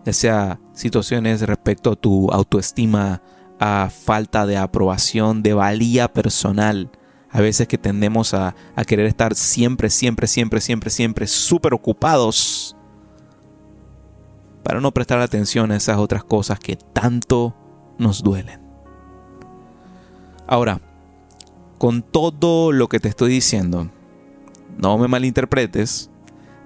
ya 0.05 0.13
sea 0.13 0.61
situaciones 0.75 1.41
respecto 1.43 1.93
a 1.93 1.97
tu 1.97 2.31
autoestima 2.31 3.23
a 3.61 3.91
falta 3.91 4.47
de 4.47 4.57
aprobación, 4.57 5.43
de 5.43 5.53
valía 5.53 6.13
personal. 6.13 6.91
A 7.31 7.41
veces 7.41 7.69
que 7.69 7.79
tendemos 7.79 8.35
a, 8.35 8.57
querer 8.87 9.07
estar 9.07 9.35
siempre, 9.35 9.91
siempre, 9.91 10.27
siempre, 10.27 10.61
siempre, 10.61 10.91
siempre 10.91 11.27
súper 11.27 11.75
ocupados 11.75 12.75
para 14.65 14.81
no 14.81 14.93
prestar 14.93 15.21
atención 15.21 15.71
a 15.71 15.77
esas 15.77 15.99
otras 15.99 16.25
cosas 16.25 16.59
que 16.59 16.77
tanto 16.77 17.55
nos 17.99 18.23
duelen. 18.23 18.61
Ahora, 20.47 20.81
con 21.79 22.03
todo 22.03 22.73
lo 22.73 22.89
que 22.89 22.99
te 22.99 23.09
estoy 23.09 23.31
diciendo, 23.31 23.91
no 24.79 24.99
me 24.99 25.07
malinterpretes, 25.07 26.11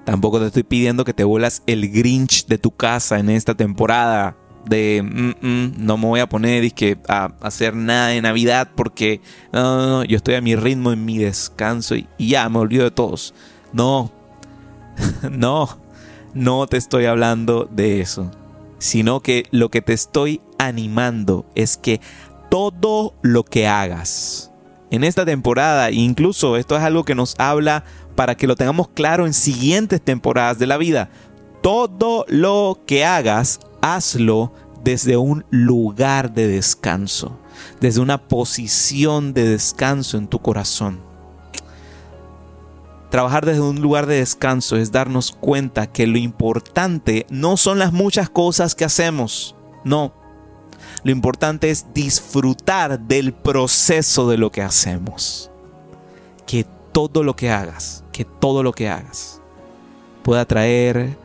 tampoco 0.05 0.39
te 0.39 0.47
estoy 0.47 0.63
pidiendo 0.63 1.05
que 1.05 1.13
te 1.13 1.25
vuelas 1.25 1.63
el 1.67 1.91
Grinch 1.91 2.47
de 2.47 2.59
tu 2.59 2.71
casa 2.71 3.19
en 3.19 3.31
esta 3.31 3.55
temporada 3.55 4.37
de 4.67 5.03
mm, 5.03 5.47
mm, 5.47 5.73
no 5.79 5.97
me 5.97 6.07
voy 6.07 6.21
a 6.21 6.29
poner 6.29 6.73
a 7.09 7.33
hacer 7.41 7.75
nada 7.75 8.09
de 8.09 8.23
Navidad 8.23 8.69
porque 8.75 9.21
no, 9.53 10.05
yo 10.05 10.17
estoy 10.17 10.35
a 10.35 10.41
mi 10.41 10.57
ritmo, 10.57 10.93
en 10.93 11.05
mi 11.05 11.19
descanso 11.19 11.97
y, 11.97 12.07
y 12.19 12.29
ya 12.29 12.49
me 12.49 12.59
olvido 12.59 12.85
de 12.85 12.91
todos. 12.91 13.35
No, 13.73 14.13
no, 15.31 15.79
no 16.35 16.67
te 16.67 16.77
estoy 16.77 17.07
hablando 17.07 17.69
de 17.71 18.01
eso, 18.01 18.31
sino 18.79 19.21
que 19.21 19.45
lo 19.51 19.71
que 19.71 19.83
te 19.83 19.93
estoy 19.93 20.41
animando 20.59 21.47
es 21.55 21.77
que 21.77 22.01
todo 22.51 23.15
lo 23.23 23.45
que 23.45 23.67
hagas 23.67 24.51
en 24.91 25.03
esta 25.03 25.25
temporada, 25.25 25.91
incluso 25.91 26.57
esto 26.57 26.77
es 26.77 26.83
algo 26.83 27.05
que 27.05 27.17
nos 27.17 27.35
habla 27.39 27.85
para 28.15 28.37
que 28.37 28.47
lo 28.47 28.55
tengamos 28.55 28.89
claro 28.89 29.27
en 29.27 29.35
siguientes 29.35 30.01
temporadas 30.01 30.59
de 30.59 30.69
la 30.69 30.77
vida, 30.77 31.09
todo 31.63 32.25
lo 32.29 32.79
que 32.87 33.05
hagas, 33.05 33.59
hazlo 33.85 34.51
desde 34.83 35.19
un 35.19 35.45
lugar 35.51 36.33
de 36.33 36.49
descanso, 36.49 37.39
desde 37.81 38.01
una 38.01 38.17
posición 38.17 39.35
de 39.35 39.47
descanso 39.47 40.17
en 40.17 40.27
tu 40.27 40.39
corazón. 40.39 41.01
Trabajar 43.11 43.45
desde 43.45 43.61
un 43.61 43.83
lugar 43.83 44.07
de 44.07 44.17
descanso 44.17 44.77
es 44.77 44.91
darnos 44.91 45.33
cuenta 45.33 45.87
que 45.87 46.07
lo 46.07 46.17
importante 46.17 47.27
no 47.29 47.59
son 47.59 47.79
las 47.79 47.93
muchas 47.93 48.31
cosas 48.31 48.75
que 48.75 48.87
hacemos, 48.87 49.55
no. 49.85 50.15
Lo 51.03 51.11
importante 51.11 51.71
es 51.71 51.87
disfrutar 51.93 52.99
del 52.99 53.35
proceso 53.35 54.31
de 54.31 54.39
lo 54.39 54.51
que 54.51 54.63
hacemos. 54.63 55.51
Que 56.47 56.67
todo 56.93 57.23
lo 57.23 57.37
que 57.37 57.51
hagas, 57.51 58.03
que 58.13 58.25
todo 58.25 58.63
lo 58.63 58.73
que 58.73 58.89
hagas 58.89 59.43
pueda 60.23 60.47
traer 60.47 61.19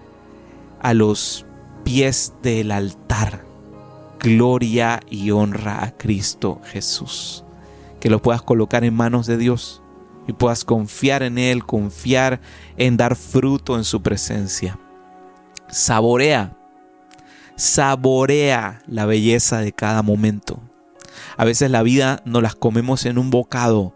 a 0.82 0.94
los 0.94 1.46
pies 1.90 2.34
del 2.44 2.72
altar 2.72 3.44
gloria 4.20 5.00
y 5.10 5.32
honra 5.32 5.84
a 5.84 5.98
Cristo 5.98 6.62
Jesús. 6.64 7.44
Que 8.00 8.12
lo 8.12 8.22
puedas 8.22 8.44
colocar 8.44 8.84
en 8.84 8.94
manos 8.94 9.26
de 9.26 9.38
Dios 9.38 9.82
y 10.28 10.34
puedas 10.34 10.66
confiar 10.66 11.24
en 11.24 11.40
Él, 11.40 11.66
confiar 11.66 12.42
en 12.78 12.96
dar 12.96 13.16
fruto 13.16 13.76
en 13.76 13.84
su 13.86 14.04
presencia. 14.04 14.78
Saborea, 15.68 16.56
saborea 17.56 18.84
la 18.86 19.08
belleza 19.08 19.58
de 19.58 19.74
cada 19.74 20.04
momento. 20.04 20.62
A 21.38 21.44
veces 21.44 21.72
la 21.72 21.82
vida 21.82 22.22
nos 22.24 22.44
las 22.44 22.54
comemos 22.54 23.08
en 23.08 23.18
un 23.18 23.32
bocado 23.32 23.96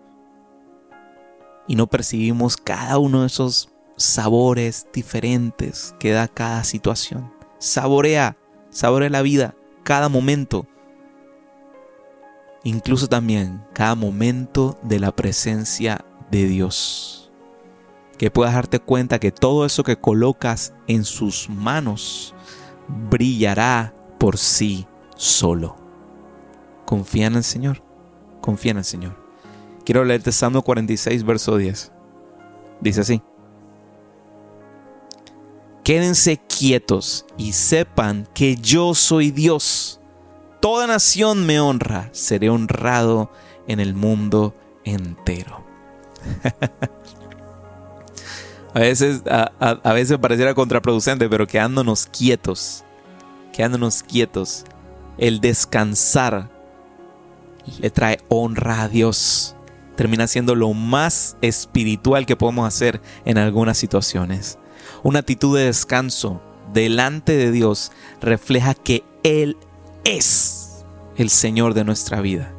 y 1.68 1.76
no 1.76 1.86
percibimos 1.86 2.58
cada 2.58 2.98
uno 2.98 3.22
de 3.22 3.28
esos 3.28 3.70
sabores 3.98 4.88
diferentes 4.92 5.94
que 6.00 6.10
da 6.10 6.28
cada 6.28 6.64
situación. 6.64 7.33
Saborea, 7.64 8.36
saborea 8.72 9.10
la 9.10 9.22
vida, 9.22 9.56
cada 9.84 10.10
momento. 10.10 10.68
Incluso 12.66 13.08
también 13.08 13.64
cada 13.72 13.96
momento 13.96 14.78
de 14.84 15.00
la 15.00 15.16
presencia 15.16 16.04
de 16.30 16.44
Dios. 16.44 17.32
Que 18.18 18.30
puedas 18.30 18.54
darte 18.54 18.80
cuenta 18.80 19.18
que 19.18 19.32
todo 19.32 19.66
eso 19.66 19.86
que 19.86 19.96
colocas 19.96 20.74
en 20.88 21.06
sus 21.06 21.50
manos 21.50 22.36
brillará 23.10 23.94
por 24.20 24.38
sí 24.38 24.86
solo. 25.16 25.78
Confía 26.86 27.28
en 27.28 27.36
el 27.36 27.46
Señor. 27.46 27.82
Confía 28.42 28.72
en 28.72 28.80
el 28.80 28.84
Señor. 28.84 29.16
Quiero 29.86 30.04
leerte 30.04 30.34
Salmo 30.34 30.64
46, 30.64 31.24
verso 31.24 31.56
10. 31.56 31.94
Dice 32.82 33.00
así. 33.00 33.22
Quédense 35.86 36.38
quietos 36.64 37.26
y 37.38 37.52
sepan 37.52 38.26
que 38.34 38.56
yo 38.56 38.96
soy 38.96 39.32
Dios. 39.32 40.00
Toda 40.62 40.88
nación 40.88 41.46
me 41.46 41.60
honra, 41.60 42.08
seré 42.14 42.50
honrado 42.50 43.30
en 43.68 43.82
el 43.82 43.94
mundo 43.94 44.56
entero. 44.86 45.62
a, 48.74 48.80
veces, 48.80 49.24
a, 49.28 49.92
veces 49.92 50.18
pareciera 50.20 50.54
contraproducente, 50.54 51.28
pero 51.28 51.48
quedándonos 51.48 52.06
quietos, 52.06 52.86
quedándonos 53.52 54.02
quietos, 54.02 54.64
el 55.18 55.42
descansar 55.42 56.50
le 57.82 57.90
trae 57.90 58.20
honra 58.30 58.84
a 58.84 58.88
Dios. 58.88 59.58
Termina 59.98 60.28
siendo 60.28 60.56
lo 60.56 60.74
más 60.74 61.36
espiritual 61.42 62.26
que 62.26 62.38
podemos 62.38 62.66
hacer 62.66 63.02
en 63.26 63.38
algunas 63.38 63.78
situaciones. 63.78 64.60
Una 65.04 65.20
actitud 65.20 65.58
de 65.58 65.66
descanso 65.66 66.42
delante 66.74 67.38
de 67.38 67.52
Dios 67.52 67.92
refleja 68.22 68.74
que 68.74 69.04
Él 69.24 69.58
es 70.04 70.86
el 71.16 71.30
Señor 71.30 71.74
de 71.74 71.84
nuestra 71.84 72.22
vida. 72.22 72.52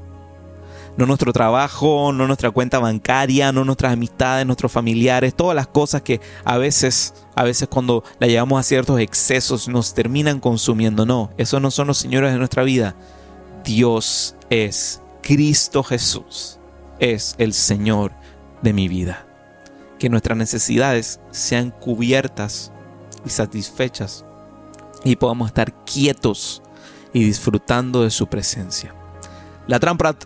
No 0.97 1.07
nuestro 1.07 1.33
trabajo, 1.33 2.13
no 2.13 2.27
nuestra 2.29 2.53
cuenta 2.53 2.79
bancaria, 2.79 3.51
no 3.51 3.65
nuestras 3.65 3.93
amistades, 3.93 4.47
nuestros 4.47 4.71
familiares, 4.71 5.35
todas 5.35 5.57
las 5.57 5.67
cosas 5.67 6.03
que 6.03 6.21
a 6.45 6.57
veces, 6.57 7.15
a 7.35 7.43
veces 7.43 7.69
cuando 7.69 8.05
la 8.21 8.29
llevamos 8.29 8.61
a 8.61 8.63
ciertos 8.63 9.01
excesos 9.01 9.67
nos 9.67 9.93
terminan 9.93 10.39
consumiendo. 10.39 11.05
No, 11.05 11.31
esos 11.37 11.61
no 11.61 11.73
son 11.73 11.89
los 11.89 11.99
señores 11.99 12.33
de 12.33 12.39
nuestra 12.39 12.63
vida. 12.63 12.95
Dios 13.65 14.37
es 14.51 15.03
Cristo 15.21 15.83
Jesús, 15.83 16.61
es 17.01 17.35
el 17.39 17.55
Señor 17.55 18.13
de 18.63 18.73
mi 18.73 18.87
vida 18.87 19.27
que 19.99 20.11
nuestras 20.11 20.37
necesidades 20.37 21.19
sean 21.31 21.71
cubiertas 21.71 22.74
y 23.25 23.31
satisfechas 23.31 24.25
y 25.05 25.17
podamos 25.17 25.49
estar 25.49 25.73
quietos 25.85 26.63
y 27.13 27.25
disfrutando 27.25 28.03
de 28.03 28.11
su 28.11 28.27
presencia. 28.27 28.95
La 29.67 29.79
trampa, 29.79 30.17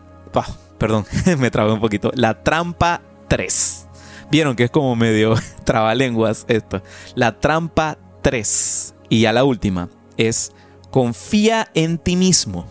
perdón, 0.79 1.05
me 1.39 1.51
trabé 1.51 1.73
un 1.73 1.81
poquito. 1.81 2.11
La 2.15 2.43
trampa 2.43 3.03
3. 3.29 3.87
Vieron 4.31 4.57
que 4.57 4.65
es 4.65 4.71
como 4.71 4.97
medio 4.97 5.35
trabalenguas 5.65 6.45
esto. 6.49 6.83
La 7.15 7.39
trampa 7.39 7.99
3. 8.23 8.95
Y 9.11 9.21
ya 9.23 9.33
la 9.33 9.45
última 9.45 9.89
es 10.17 10.53
confía 10.91 11.69
en 11.75 11.99
ti 11.99 12.17
mismo. 12.17 12.67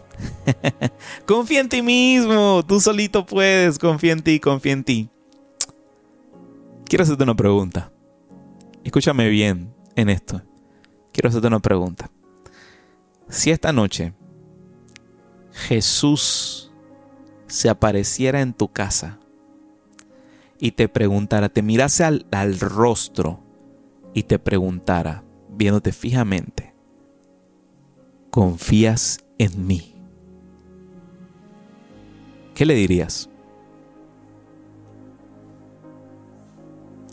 confía 1.27 1.59
en 1.59 1.69
ti 1.69 1.81
mismo. 1.81 2.63
Tú 2.67 2.79
solito 2.79 3.25
puedes. 3.25 3.77
Confía 3.77 4.13
en 4.13 4.21
ti, 4.21 4.39
confía 4.39 4.73
en 4.73 4.83
ti. 4.83 5.09
Quiero 6.85 7.03
hacerte 7.03 7.23
una 7.23 7.35
pregunta. 7.35 7.91
Escúchame 8.83 9.27
bien 9.29 9.76
en 9.97 10.09
esto. 10.09 10.41
Quiero 11.11 11.27
hacerte 11.27 11.47
una 11.47 11.59
pregunta. 11.59 12.09
Si 13.27 13.51
esta 13.51 13.73
noche 13.73 14.13
Jesús 15.51 16.71
se 17.47 17.67
apareciera 17.67 18.41
en 18.41 18.53
tu 18.53 18.71
casa 18.71 19.19
y 20.59 20.71
te 20.71 20.87
preguntara, 20.87 21.49
te 21.49 21.61
mirase 21.61 22.03
al, 22.03 22.25
al 22.31 22.59
rostro 22.59 23.43
y 24.13 24.23
te 24.23 24.39
preguntara, 24.39 25.23
viéndote 25.49 25.91
fijamente, 25.91 26.73
¿confías 28.29 29.19
en 29.39 29.65
mí? 29.65 29.95
¿Qué 32.53 32.65
le 32.65 32.75
dirías? 32.75 33.29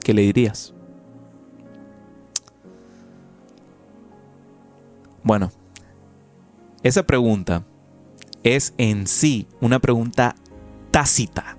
¿Qué 0.01 0.13
le 0.13 0.23
dirías? 0.23 0.74
Bueno, 5.25 5.51
esa 6.83 7.03
pregunta 7.03 7.65
es 8.43 8.75
en 8.77 9.07
sí 9.07 9.49
una 9.61 9.81
pregunta 9.81 10.37
tácita. 10.91 11.57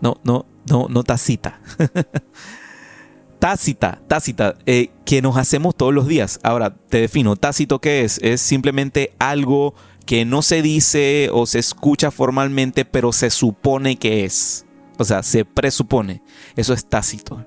No, 0.00 0.20
no, 0.24 0.46
no, 0.70 0.86
no 0.88 1.02
tácita. 1.02 1.60
tácita, 3.40 4.00
tácita, 4.06 4.56
eh, 4.66 4.90
que 5.04 5.20
nos 5.20 5.36
hacemos 5.36 5.76
todos 5.76 5.92
los 5.92 6.06
días. 6.06 6.38
Ahora, 6.44 6.74
te 6.74 7.00
defino, 7.00 7.34
tácito 7.34 7.80
qué 7.80 8.04
es? 8.04 8.18
Es 8.22 8.40
simplemente 8.40 9.12
algo 9.18 9.74
que 10.06 10.24
no 10.24 10.42
se 10.42 10.62
dice 10.62 11.28
o 11.32 11.46
se 11.46 11.58
escucha 11.58 12.12
formalmente, 12.12 12.84
pero 12.84 13.12
se 13.12 13.30
supone 13.30 13.96
que 13.96 14.24
es. 14.24 14.66
O 14.98 15.04
sea, 15.04 15.24
se 15.24 15.44
presupone. 15.44 16.22
Eso 16.54 16.72
es 16.72 16.86
tácito. 16.86 17.44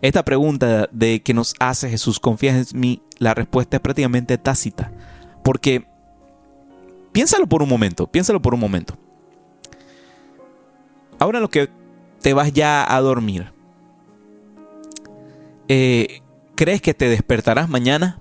Esta 0.00 0.24
pregunta 0.24 0.88
de 0.92 1.22
que 1.22 1.34
nos 1.34 1.54
hace 1.58 1.90
Jesús, 1.90 2.20
¿confías 2.20 2.72
en 2.72 2.80
mí? 2.80 3.02
La 3.18 3.34
respuesta 3.34 3.76
es 3.76 3.80
prácticamente 3.82 4.38
tácita. 4.38 4.92
Porque, 5.42 5.86
piénsalo 7.12 7.46
por 7.48 7.62
un 7.62 7.68
momento, 7.68 8.06
piénsalo 8.06 8.40
por 8.40 8.54
un 8.54 8.60
momento. 8.60 8.94
Ahora 11.18 11.40
lo 11.40 11.48
que 11.50 11.68
te 12.20 12.32
vas 12.32 12.52
ya 12.52 12.94
a 12.94 13.00
dormir, 13.00 13.52
eh, 15.66 16.22
¿crees 16.54 16.80
que 16.80 16.94
te 16.94 17.08
despertarás 17.08 17.68
mañana? 17.68 18.20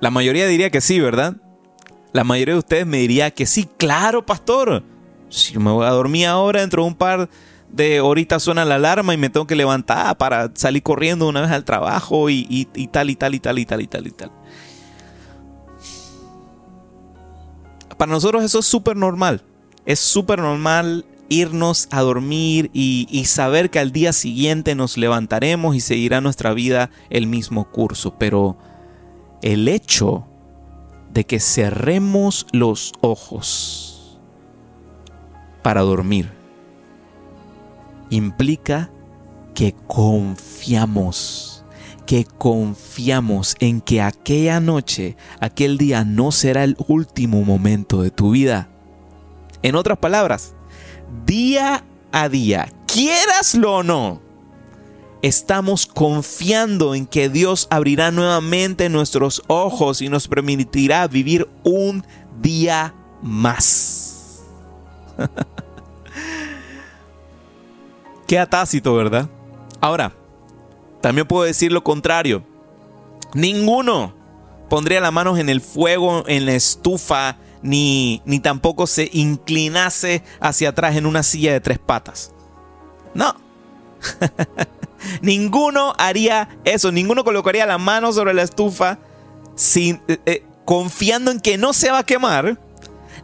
La 0.00 0.10
mayoría 0.10 0.46
diría 0.46 0.70
que 0.70 0.80
sí, 0.80 1.00
¿verdad? 1.00 1.36
La 2.12 2.24
mayoría 2.24 2.54
de 2.54 2.60
ustedes 2.60 2.86
me 2.86 2.98
diría 2.98 3.30
que 3.30 3.46
sí, 3.46 3.68
claro, 3.78 4.24
pastor. 4.24 4.84
Si 5.28 5.58
me 5.58 5.70
voy 5.70 5.86
a 5.86 5.90
dormir 5.90 6.26
ahora, 6.26 6.60
dentro 6.60 6.82
de 6.82 6.88
un 6.88 6.94
par 6.94 7.28
de 7.70 8.00
horitas 8.00 8.42
suena 8.42 8.64
la 8.64 8.76
alarma 8.76 9.14
y 9.14 9.18
me 9.18 9.30
tengo 9.30 9.46
que 9.46 9.54
levantar 9.54 10.16
para 10.16 10.50
salir 10.54 10.82
corriendo 10.82 11.28
una 11.28 11.42
vez 11.42 11.50
al 11.50 11.64
trabajo 11.64 12.30
y, 12.30 12.66
tal 12.90 13.10
y 13.10 13.16
tal 13.16 13.34
y 13.34 13.40
tal 13.40 13.58
y 13.58 13.66
tal 13.66 13.80
y 13.80 13.86
tal 13.86 14.06
y 14.06 14.10
tal. 14.10 14.30
Para 17.96 18.12
nosotros 18.12 18.42
eso 18.42 18.60
es 18.60 18.66
súper 18.66 18.96
normal. 18.96 19.42
Es 19.84 19.98
súper 19.98 20.38
normal 20.38 21.04
irnos 21.28 21.88
a 21.90 22.00
dormir 22.00 22.70
y, 22.72 23.24
saber 23.26 23.70
que 23.70 23.78
al 23.78 23.92
día 23.92 24.12
siguiente 24.12 24.74
nos 24.74 24.96
levantaremos 24.96 25.76
y 25.76 25.80
seguirá 25.80 26.20
nuestra 26.20 26.54
vida 26.54 26.90
el 27.10 27.26
mismo 27.26 27.70
curso. 27.70 28.14
Pero 28.18 28.56
el 29.42 29.68
hecho 29.68 30.26
de 31.12 31.24
que 31.24 31.40
cerremos 31.40 32.46
los 32.52 32.92
ojos 33.00 33.87
para 35.62 35.82
dormir. 35.82 36.30
Implica 38.10 38.90
que 39.54 39.74
confiamos, 39.86 41.64
que 42.06 42.24
confiamos 42.24 43.56
en 43.60 43.80
que 43.80 44.00
aquella 44.00 44.60
noche, 44.60 45.16
aquel 45.40 45.78
día 45.78 46.04
no 46.04 46.32
será 46.32 46.64
el 46.64 46.76
último 46.86 47.42
momento 47.42 48.02
de 48.02 48.10
tu 48.10 48.30
vida. 48.30 48.68
En 49.62 49.74
otras 49.74 49.98
palabras, 49.98 50.54
día 51.26 51.84
a 52.12 52.28
día, 52.28 52.68
quieraslo 52.86 53.76
o 53.76 53.82
no, 53.82 54.22
estamos 55.22 55.86
confiando 55.86 56.94
en 56.94 57.06
que 57.06 57.28
Dios 57.28 57.66
abrirá 57.70 58.10
nuevamente 58.10 58.88
nuestros 58.88 59.42
ojos 59.48 60.00
y 60.00 60.08
nos 60.08 60.28
permitirá 60.28 61.06
vivir 61.08 61.48
un 61.64 62.04
día 62.40 62.94
más. 63.22 64.07
Queda 68.26 68.46
tácito, 68.46 68.94
¿verdad? 68.94 69.28
Ahora, 69.80 70.12
también 71.00 71.26
puedo 71.26 71.44
decir 71.44 71.72
lo 71.72 71.82
contrario. 71.82 72.42
Ninguno 73.34 74.14
pondría 74.68 75.00
las 75.00 75.12
manos 75.12 75.38
en 75.38 75.48
el 75.48 75.60
fuego, 75.60 76.24
en 76.26 76.46
la 76.46 76.52
estufa, 76.52 77.36
ni, 77.62 78.22
ni 78.24 78.40
tampoco 78.40 78.86
se 78.86 79.08
inclinase 79.12 80.22
hacia 80.40 80.70
atrás 80.70 80.96
en 80.96 81.06
una 81.06 81.22
silla 81.22 81.52
de 81.52 81.60
tres 81.60 81.78
patas. 81.78 82.32
No. 83.14 83.34
ninguno 85.22 85.94
haría 85.98 86.48
eso. 86.64 86.92
Ninguno 86.92 87.24
colocaría 87.24 87.66
la 87.66 87.78
mano 87.78 88.12
sobre 88.12 88.34
la 88.34 88.42
estufa 88.42 88.98
sin, 89.54 90.00
eh, 90.08 90.18
eh, 90.26 90.44
confiando 90.64 91.30
en 91.30 91.40
que 91.40 91.58
no 91.58 91.72
se 91.72 91.90
va 91.90 91.98
a 91.98 92.06
quemar. 92.06 92.60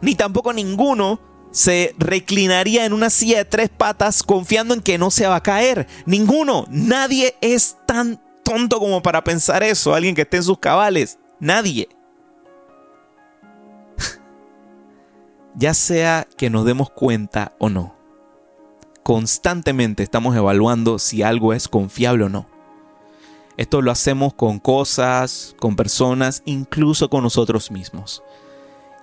Ni 0.01 0.15
tampoco 0.15 0.51
ninguno 0.51 1.19
se 1.55 1.95
reclinaría 1.97 2.83
en 2.83 2.91
una 2.91 3.09
silla 3.09 3.37
de 3.37 3.45
tres 3.45 3.69
patas 3.69 4.23
confiando 4.23 4.73
en 4.73 4.81
que 4.81 4.97
no 4.97 5.09
se 5.09 5.25
va 5.25 5.37
a 5.37 5.43
caer. 5.43 5.87
Ninguno, 6.05 6.65
nadie 6.69 7.37
es 7.39 7.77
tan 7.85 8.21
tonto 8.43 8.77
como 8.77 9.01
para 9.01 9.23
pensar 9.23 9.63
eso, 9.63 9.95
alguien 9.95 10.15
que 10.15 10.23
esté 10.23 10.35
en 10.35 10.43
sus 10.43 10.59
cabales. 10.59 11.17
Nadie. 11.39 11.87
ya 15.55 15.73
sea 15.73 16.27
que 16.35 16.49
nos 16.49 16.65
demos 16.65 16.89
cuenta 16.89 17.53
o 17.57 17.69
no. 17.69 17.95
Constantemente 19.01 20.03
estamos 20.03 20.35
evaluando 20.35 20.99
si 20.99 21.23
algo 21.23 21.53
es 21.53 21.69
confiable 21.69 22.25
o 22.25 22.29
no. 22.29 22.49
Esto 23.55 23.81
lo 23.81 23.91
hacemos 23.91 24.33
con 24.33 24.59
cosas, 24.59 25.55
con 25.57 25.77
personas, 25.77 26.43
incluso 26.43 27.09
con 27.09 27.23
nosotros 27.23 27.71
mismos. 27.71 28.23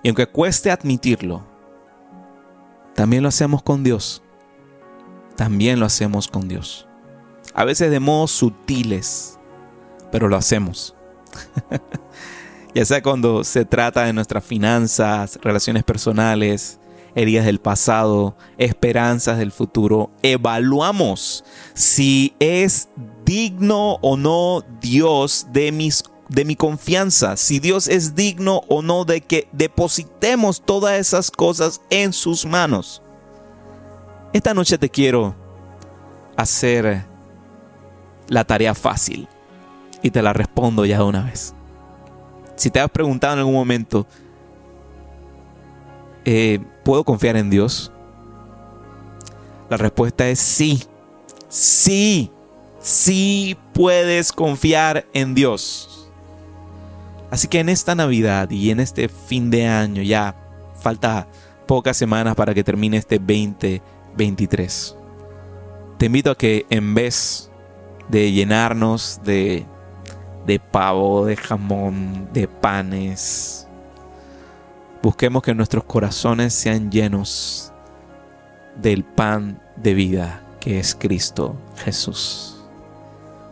Y 0.03 0.09
aunque 0.09 0.27
cueste 0.27 0.69
admitirlo, 0.69 1.51
también 2.95 3.23
lo 3.23 3.29
hacemos 3.29 3.63
con 3.63 3.83
Dios. 3.83 4.21
También 5.35 5.79
lo 5.79 5.85
hacemos 5.85 6.27
con 6.27 6.47
Dios. 6.47 6.87
A 7.53 7.65
veces 7.65 7.91
de 7.91 7.99
modos 7.99 8.31
sutiles, 8.31 9.39
pero 10.11 10.27
lo 10.27 10.35
hacemos. 10.35 10.95
ya 12.75 12.85
sea 12.85 13.01
cuando 13.01 13.43
se 13.43 13.65
trata 13.65 14.03
de 14.03 14.13
nuestras 14.13 14.43
finanzas, 14.43 15.39
relaciones 15.41 15.83
personales, 15.83 16.79
heridas 17.15 17.45
del 17.45 17.59
pasado, 17.59 18.35
esperanzas 18.57 19.37
del 19.37 19.51
futuro, 19.51 20.11
evaluamos 20.21 21.43
si 21.73 22.35
es 22.39 22.89
digno 23.25 23.97
o 24.01 24.17
no 24.17 24.63
Dios 24.81 25.47
de 25.51 25.71
mis 25.71 26.03
de 26.29 26.45
mi 26.45 26.55
confianza, 26.55 27.37
si 27.37 27.59
Dios 27.59 27.87
es 27.87 28.15
digno 28.15 28.61
o 28.67 28.81
no 28.81 29.05
de 29.05 29.21
que 29.21 29.47
depositemos 29.51 30.61
todas 30.61 30.99
esas 30.99 31.29
cosas 31.29 31.81
en 31.89 32.13
sus 32.13 32.45
manos. 32.45 33.01
Esta 34.31 34.53
noche 34.53 34.77
te 34.77 34.89
quiero 34.89 35.35
hacer 36.35 37.05
la 38.27 38.43
tarea 38.43 38.73
fácil 38.73 39.27
y 40.01 40.11
te 40.11 40.21
la 40.21 40.33
respondo 40.33 40.85
ya 40.85 40.97
de 40.97 41.03
una 41.03 41.23
vez. 41.23 41.53
Si 42.55 42.69
te 42.69 42.79
has 42.79 42.89
preguntado 42.89 43.33
en 43.33 43.39
algún 43.39 43.55
momento, 43.55 44.07
eh, 46.25 46.59
¿puedo 46.83 47.03
confiar 47.03 47.35
en 47.35 47.49
Dios? 47.49 47.91
La 49.69 49.77
respuesta 49.77 50.27
es 50.27 50.39
sí, 50.39 50.83
sí, 51.49 52.31
sí 52.79 53.57
puedes 53.73 54.31
confiar 54.31 55.05
en 55.13 55.35
Dios. 55.35 56.02
Así 57.33 57.47
que 57.47 57.61
en 57.61 57.69
esta 57.69 57.95
Navidad 57.95 58.51
y 58.51 58.69
en 58.69 58.79
este 58.79 59.09
fin 59.09 59.49
de 59.49 59.65
año, 59.65 60.03
ya 60.03 60.35
falta 60.75 61.27
pocas 61.65 61.97
semanas 61.97 62.35
para 62.35 62.53
que 62.53 62.63
termine 62.63 62.97
este 62.97 63.17
2023. 63.17 64.95
Te 65.97 66.05
invito 66.05 66.29
a 66.29 66.37
que 66.37 66.67
en 66.69 66.93
vez 66.93 67.49
de 68.07 68.31
llenarnos 68.31 69.19
de, 69.23 69.65
de 70.45 70.59
pavo, 70.59 71.25
de 71.25 71.35
jamón, 71.35 72.29
de 72.33 72.47
panes, 72.47 73.67
Busquemos 75.01 75.41
que 75.41 75.55
nuestros 75.55 75.85
corazones 75.85 76.53
sean 76.53 76.91
llenos 76.91 77.73
del 78.79 79.03
pan 79.03 79.59
de 79.75 79.95
vida 79.95 80.45
que 80.59 80.77
es 80.77 80.93
Cristo 80.93 81.57
Jesús. 81.77 82.63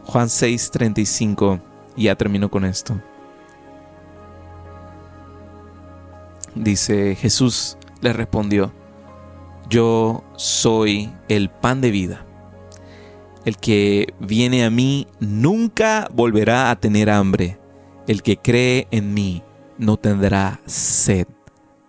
Juan 0.06 0.28
6:35, 0.28 1.60
y 1.96 2.04
ya 2.04 2.16
termino 2.16 2.52
con 2.52 2.64
esto. 2.64 3.02
Dice 6.56 7.16
Jesús 7.16 7.78
le 8.02 8.14
respondió, 8.14 8.74
yo 9.70 10.24
soy 10.36 11.14
el 11.30 11.50
pan 11.50 11.82
de 11.82 11.92
vida. 11.92 12.26
El 13.46 13.58
que 13.58 14.14
viene 14.20 14.66
a 14.66 14.70
mí 14.70 15.08
nunca 15.20 16.10
volverá 16.14 16.70
a 16.70 16.80
tener 16.80 17.10
hambre. 17.10 17.60
El 18.08 18.22
que 18.22 18.38
cree 18.38 18.88
en 18.92 19.14
mí 19.14 19.44
no 19.78 19.98
tendrá 19.98 20.60
sed 20.66 21.28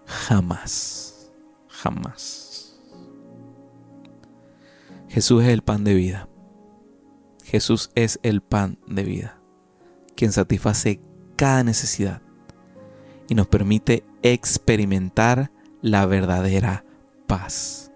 jamás. 0.07 1.33
Jamás. 1.69 2.79
Jesús 5.09 5.43
es 5.43 5.49
el 5.49 5.63
pan 5.63 5.85
de 5.85 5.95
vida. 5.95 6.29
Jesús 7.45 7.91
es 7.95 8.19
el 8.23 8.41
pan 8.41 8.79
de 8.87 9.03
vida, 9.03 9.39
quien 10.17 10.33
satisface 10.33 11.01
cada 11.37 11.65
necesidad 11.65 12.23
y 13.33 13.35
nos 13.35 13.47
permite 13.47 14.05
experimentar 14.23 15.51
la 15.81 16.05
verdadera 16.05 16.85
paz. 17.27 17.91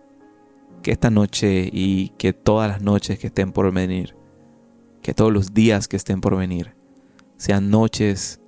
Que 0.83 0.93
esta 0.93 1.11
noche 1.11 1.69
y 1.71 2.09
que 2.17 2.33
todas 2.33 2.71
las 2.71 2.81
noches 2.81 3.19
que 3.19 3.27
estén 3.27 3.53
por 3.53 3.71
venir, 3.71 4.17
que 5.03 5.13
todos 5.13 5.31
los 5.31 5.53
días 5.53 5.89
que 5.89 5.99
estén 5.99 6.23
por 6.23 6.39
venir, 6.39 6.75
sean 7.37 7.69
noches 7.69 8.41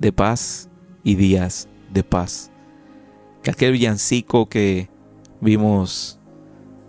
de 0.00 0.12
paz 0.12 0.68
y 1.04 1.14
días 1.14 1.68
de 1.92 2.02
paz. 2.02 2.50
Que 3.44 3.52
aquel 3.52 3.70
villancico 3.70 4.48
que 4.48 4.90
vimos 5.40 6.18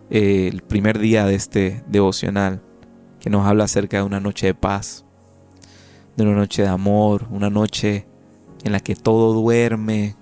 eh, 0.10 0.50
el 0.52 0.64
primer 0.64 0.98
día 0.98 1.26
de 1.28 1.36
este 1.36 1.84
devocional, 1.88 2.64
que 3.20 3.30
nos 3.30 3.46
habla 3.46 3.66
acerca 3.66 3.98
de 3.98 4.04
una 4.04 4.20
noche 4.20 4.48
de 4.48 4.56
paz, 4.56 5.06
de 6.18 6.24
una 6.24 6.34
noche 6.34 6.64
de 6.64 6.70
amor, 6.70 7.28
una 7.30 7.52
noche 7.52 8.08
en 8.64 8.72
la 8.72 8.80
que 8.80 8.96
todo 8.96 9.34
duerme 9.34 10.16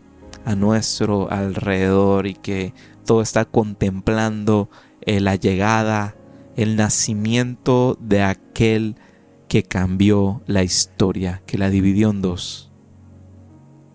a 0.45 0.55
nuestro 0.55 1.31
alrededor 1.31 2.27
y 2.27 2.33
que 2.33 2.73
todo 3.05 3.21
está 3.21 3.45
contemplando 3.45 4.69
eh, 5.01 5.19
la 5.19 5.35
llegada, 5.35 6.15
el 6.55 6.75
nacimiento 6.75 7.97
de 7.99 8.23
aquel 8.23 8.95
que 9.47 9.63
cambió 9.63 10.41
la 10.47 10.63
historia, 10.63 11.41
que 11.45 11.57
la 11.57 11.69
dividió 11.69 12.09
en 12.09 12.21
dos 12.21 12.71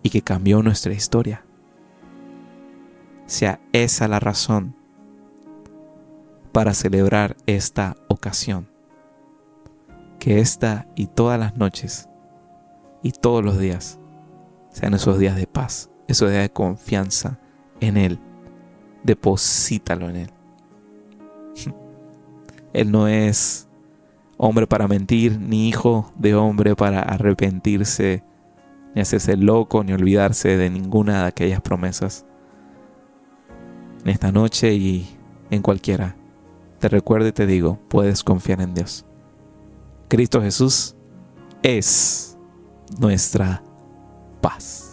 y 0.03 0.09
que 0.09 0.21
cambió 0.21 0.61
nuestra 0.61 0.93
historia. 0.93 1.43
Sea 3.25 3.59
esa 3.73 4.07
la 4.07 4.19
razón 4.19 4.75
para 6.51 6.73
celebrar 6.73 7.35
esta 7.45 7.97
ocasión. 8.07 8.69
Que 10.19 10.39
esta 10.39 10.87
y 10.95 11.07
todas 11.07 11.39
las 11.39 11.57
noches 11.57 12.09
y 13.03 13.11
todos 13.11 13.43
los 13.43 13.59
días 13.59 13.99
sean 14.77 14.93
esos 14.93 15.17
días 15.17 15.35
de 15.35 15.47
paz, 15.47 15.89
esos 16.07 16.29
días 16.29 16.43
de 16.43 16.51
confianza 16.51 17.39
en 17.79 17.97
Él. 17.97 18.19
Deposítalo 19.03 20.07
en 20.07 20.15
Él. 20.17 20.29
Él 22.73 22.91
no 22.91 23.07
es 23.07 23.67
hombre 24.37 24.67
para 24.67 24.87
mentir, 24.87 25.39
ni 25.39 25.67
hijo 25.67 26.11
de 26.15 26.35
hombre 26.35 26.75
para 26.75 27.01
arrepentirse, 27.01 28.23
ni 28.93 29.01
hacerse 29.01 29.35
loco, 29.35 29.83
ni 29.83 29.93
olvidarse 29.93 30.57
de 30.57 30.69
ninguna 30.69 31.23
de 31.23 31.27
aquellas 31.27 31.61
promesas. 31.61 32.27
En 34.03 34.09
esta 34.09 34.31
noche 34.31 34.75
y 34.75 35.17
en 35.49 35.63
cualquiera, 35.63 36.15
te 36.77 36.87
recuerdo 36.87 37.27
y 37.27 37.31
te 37.31 37.47
digo, 37.47 37.79
puedes 37.87 38.23
confiar 38.23 38.61
en 38.61 38.75
Dios. 38.75 39.07
Cristo 40.07 40.39
Jesús 40.39 40.95
es 41.63 42.37
nuestra 42.99 43.63
paz. 44.41 44.86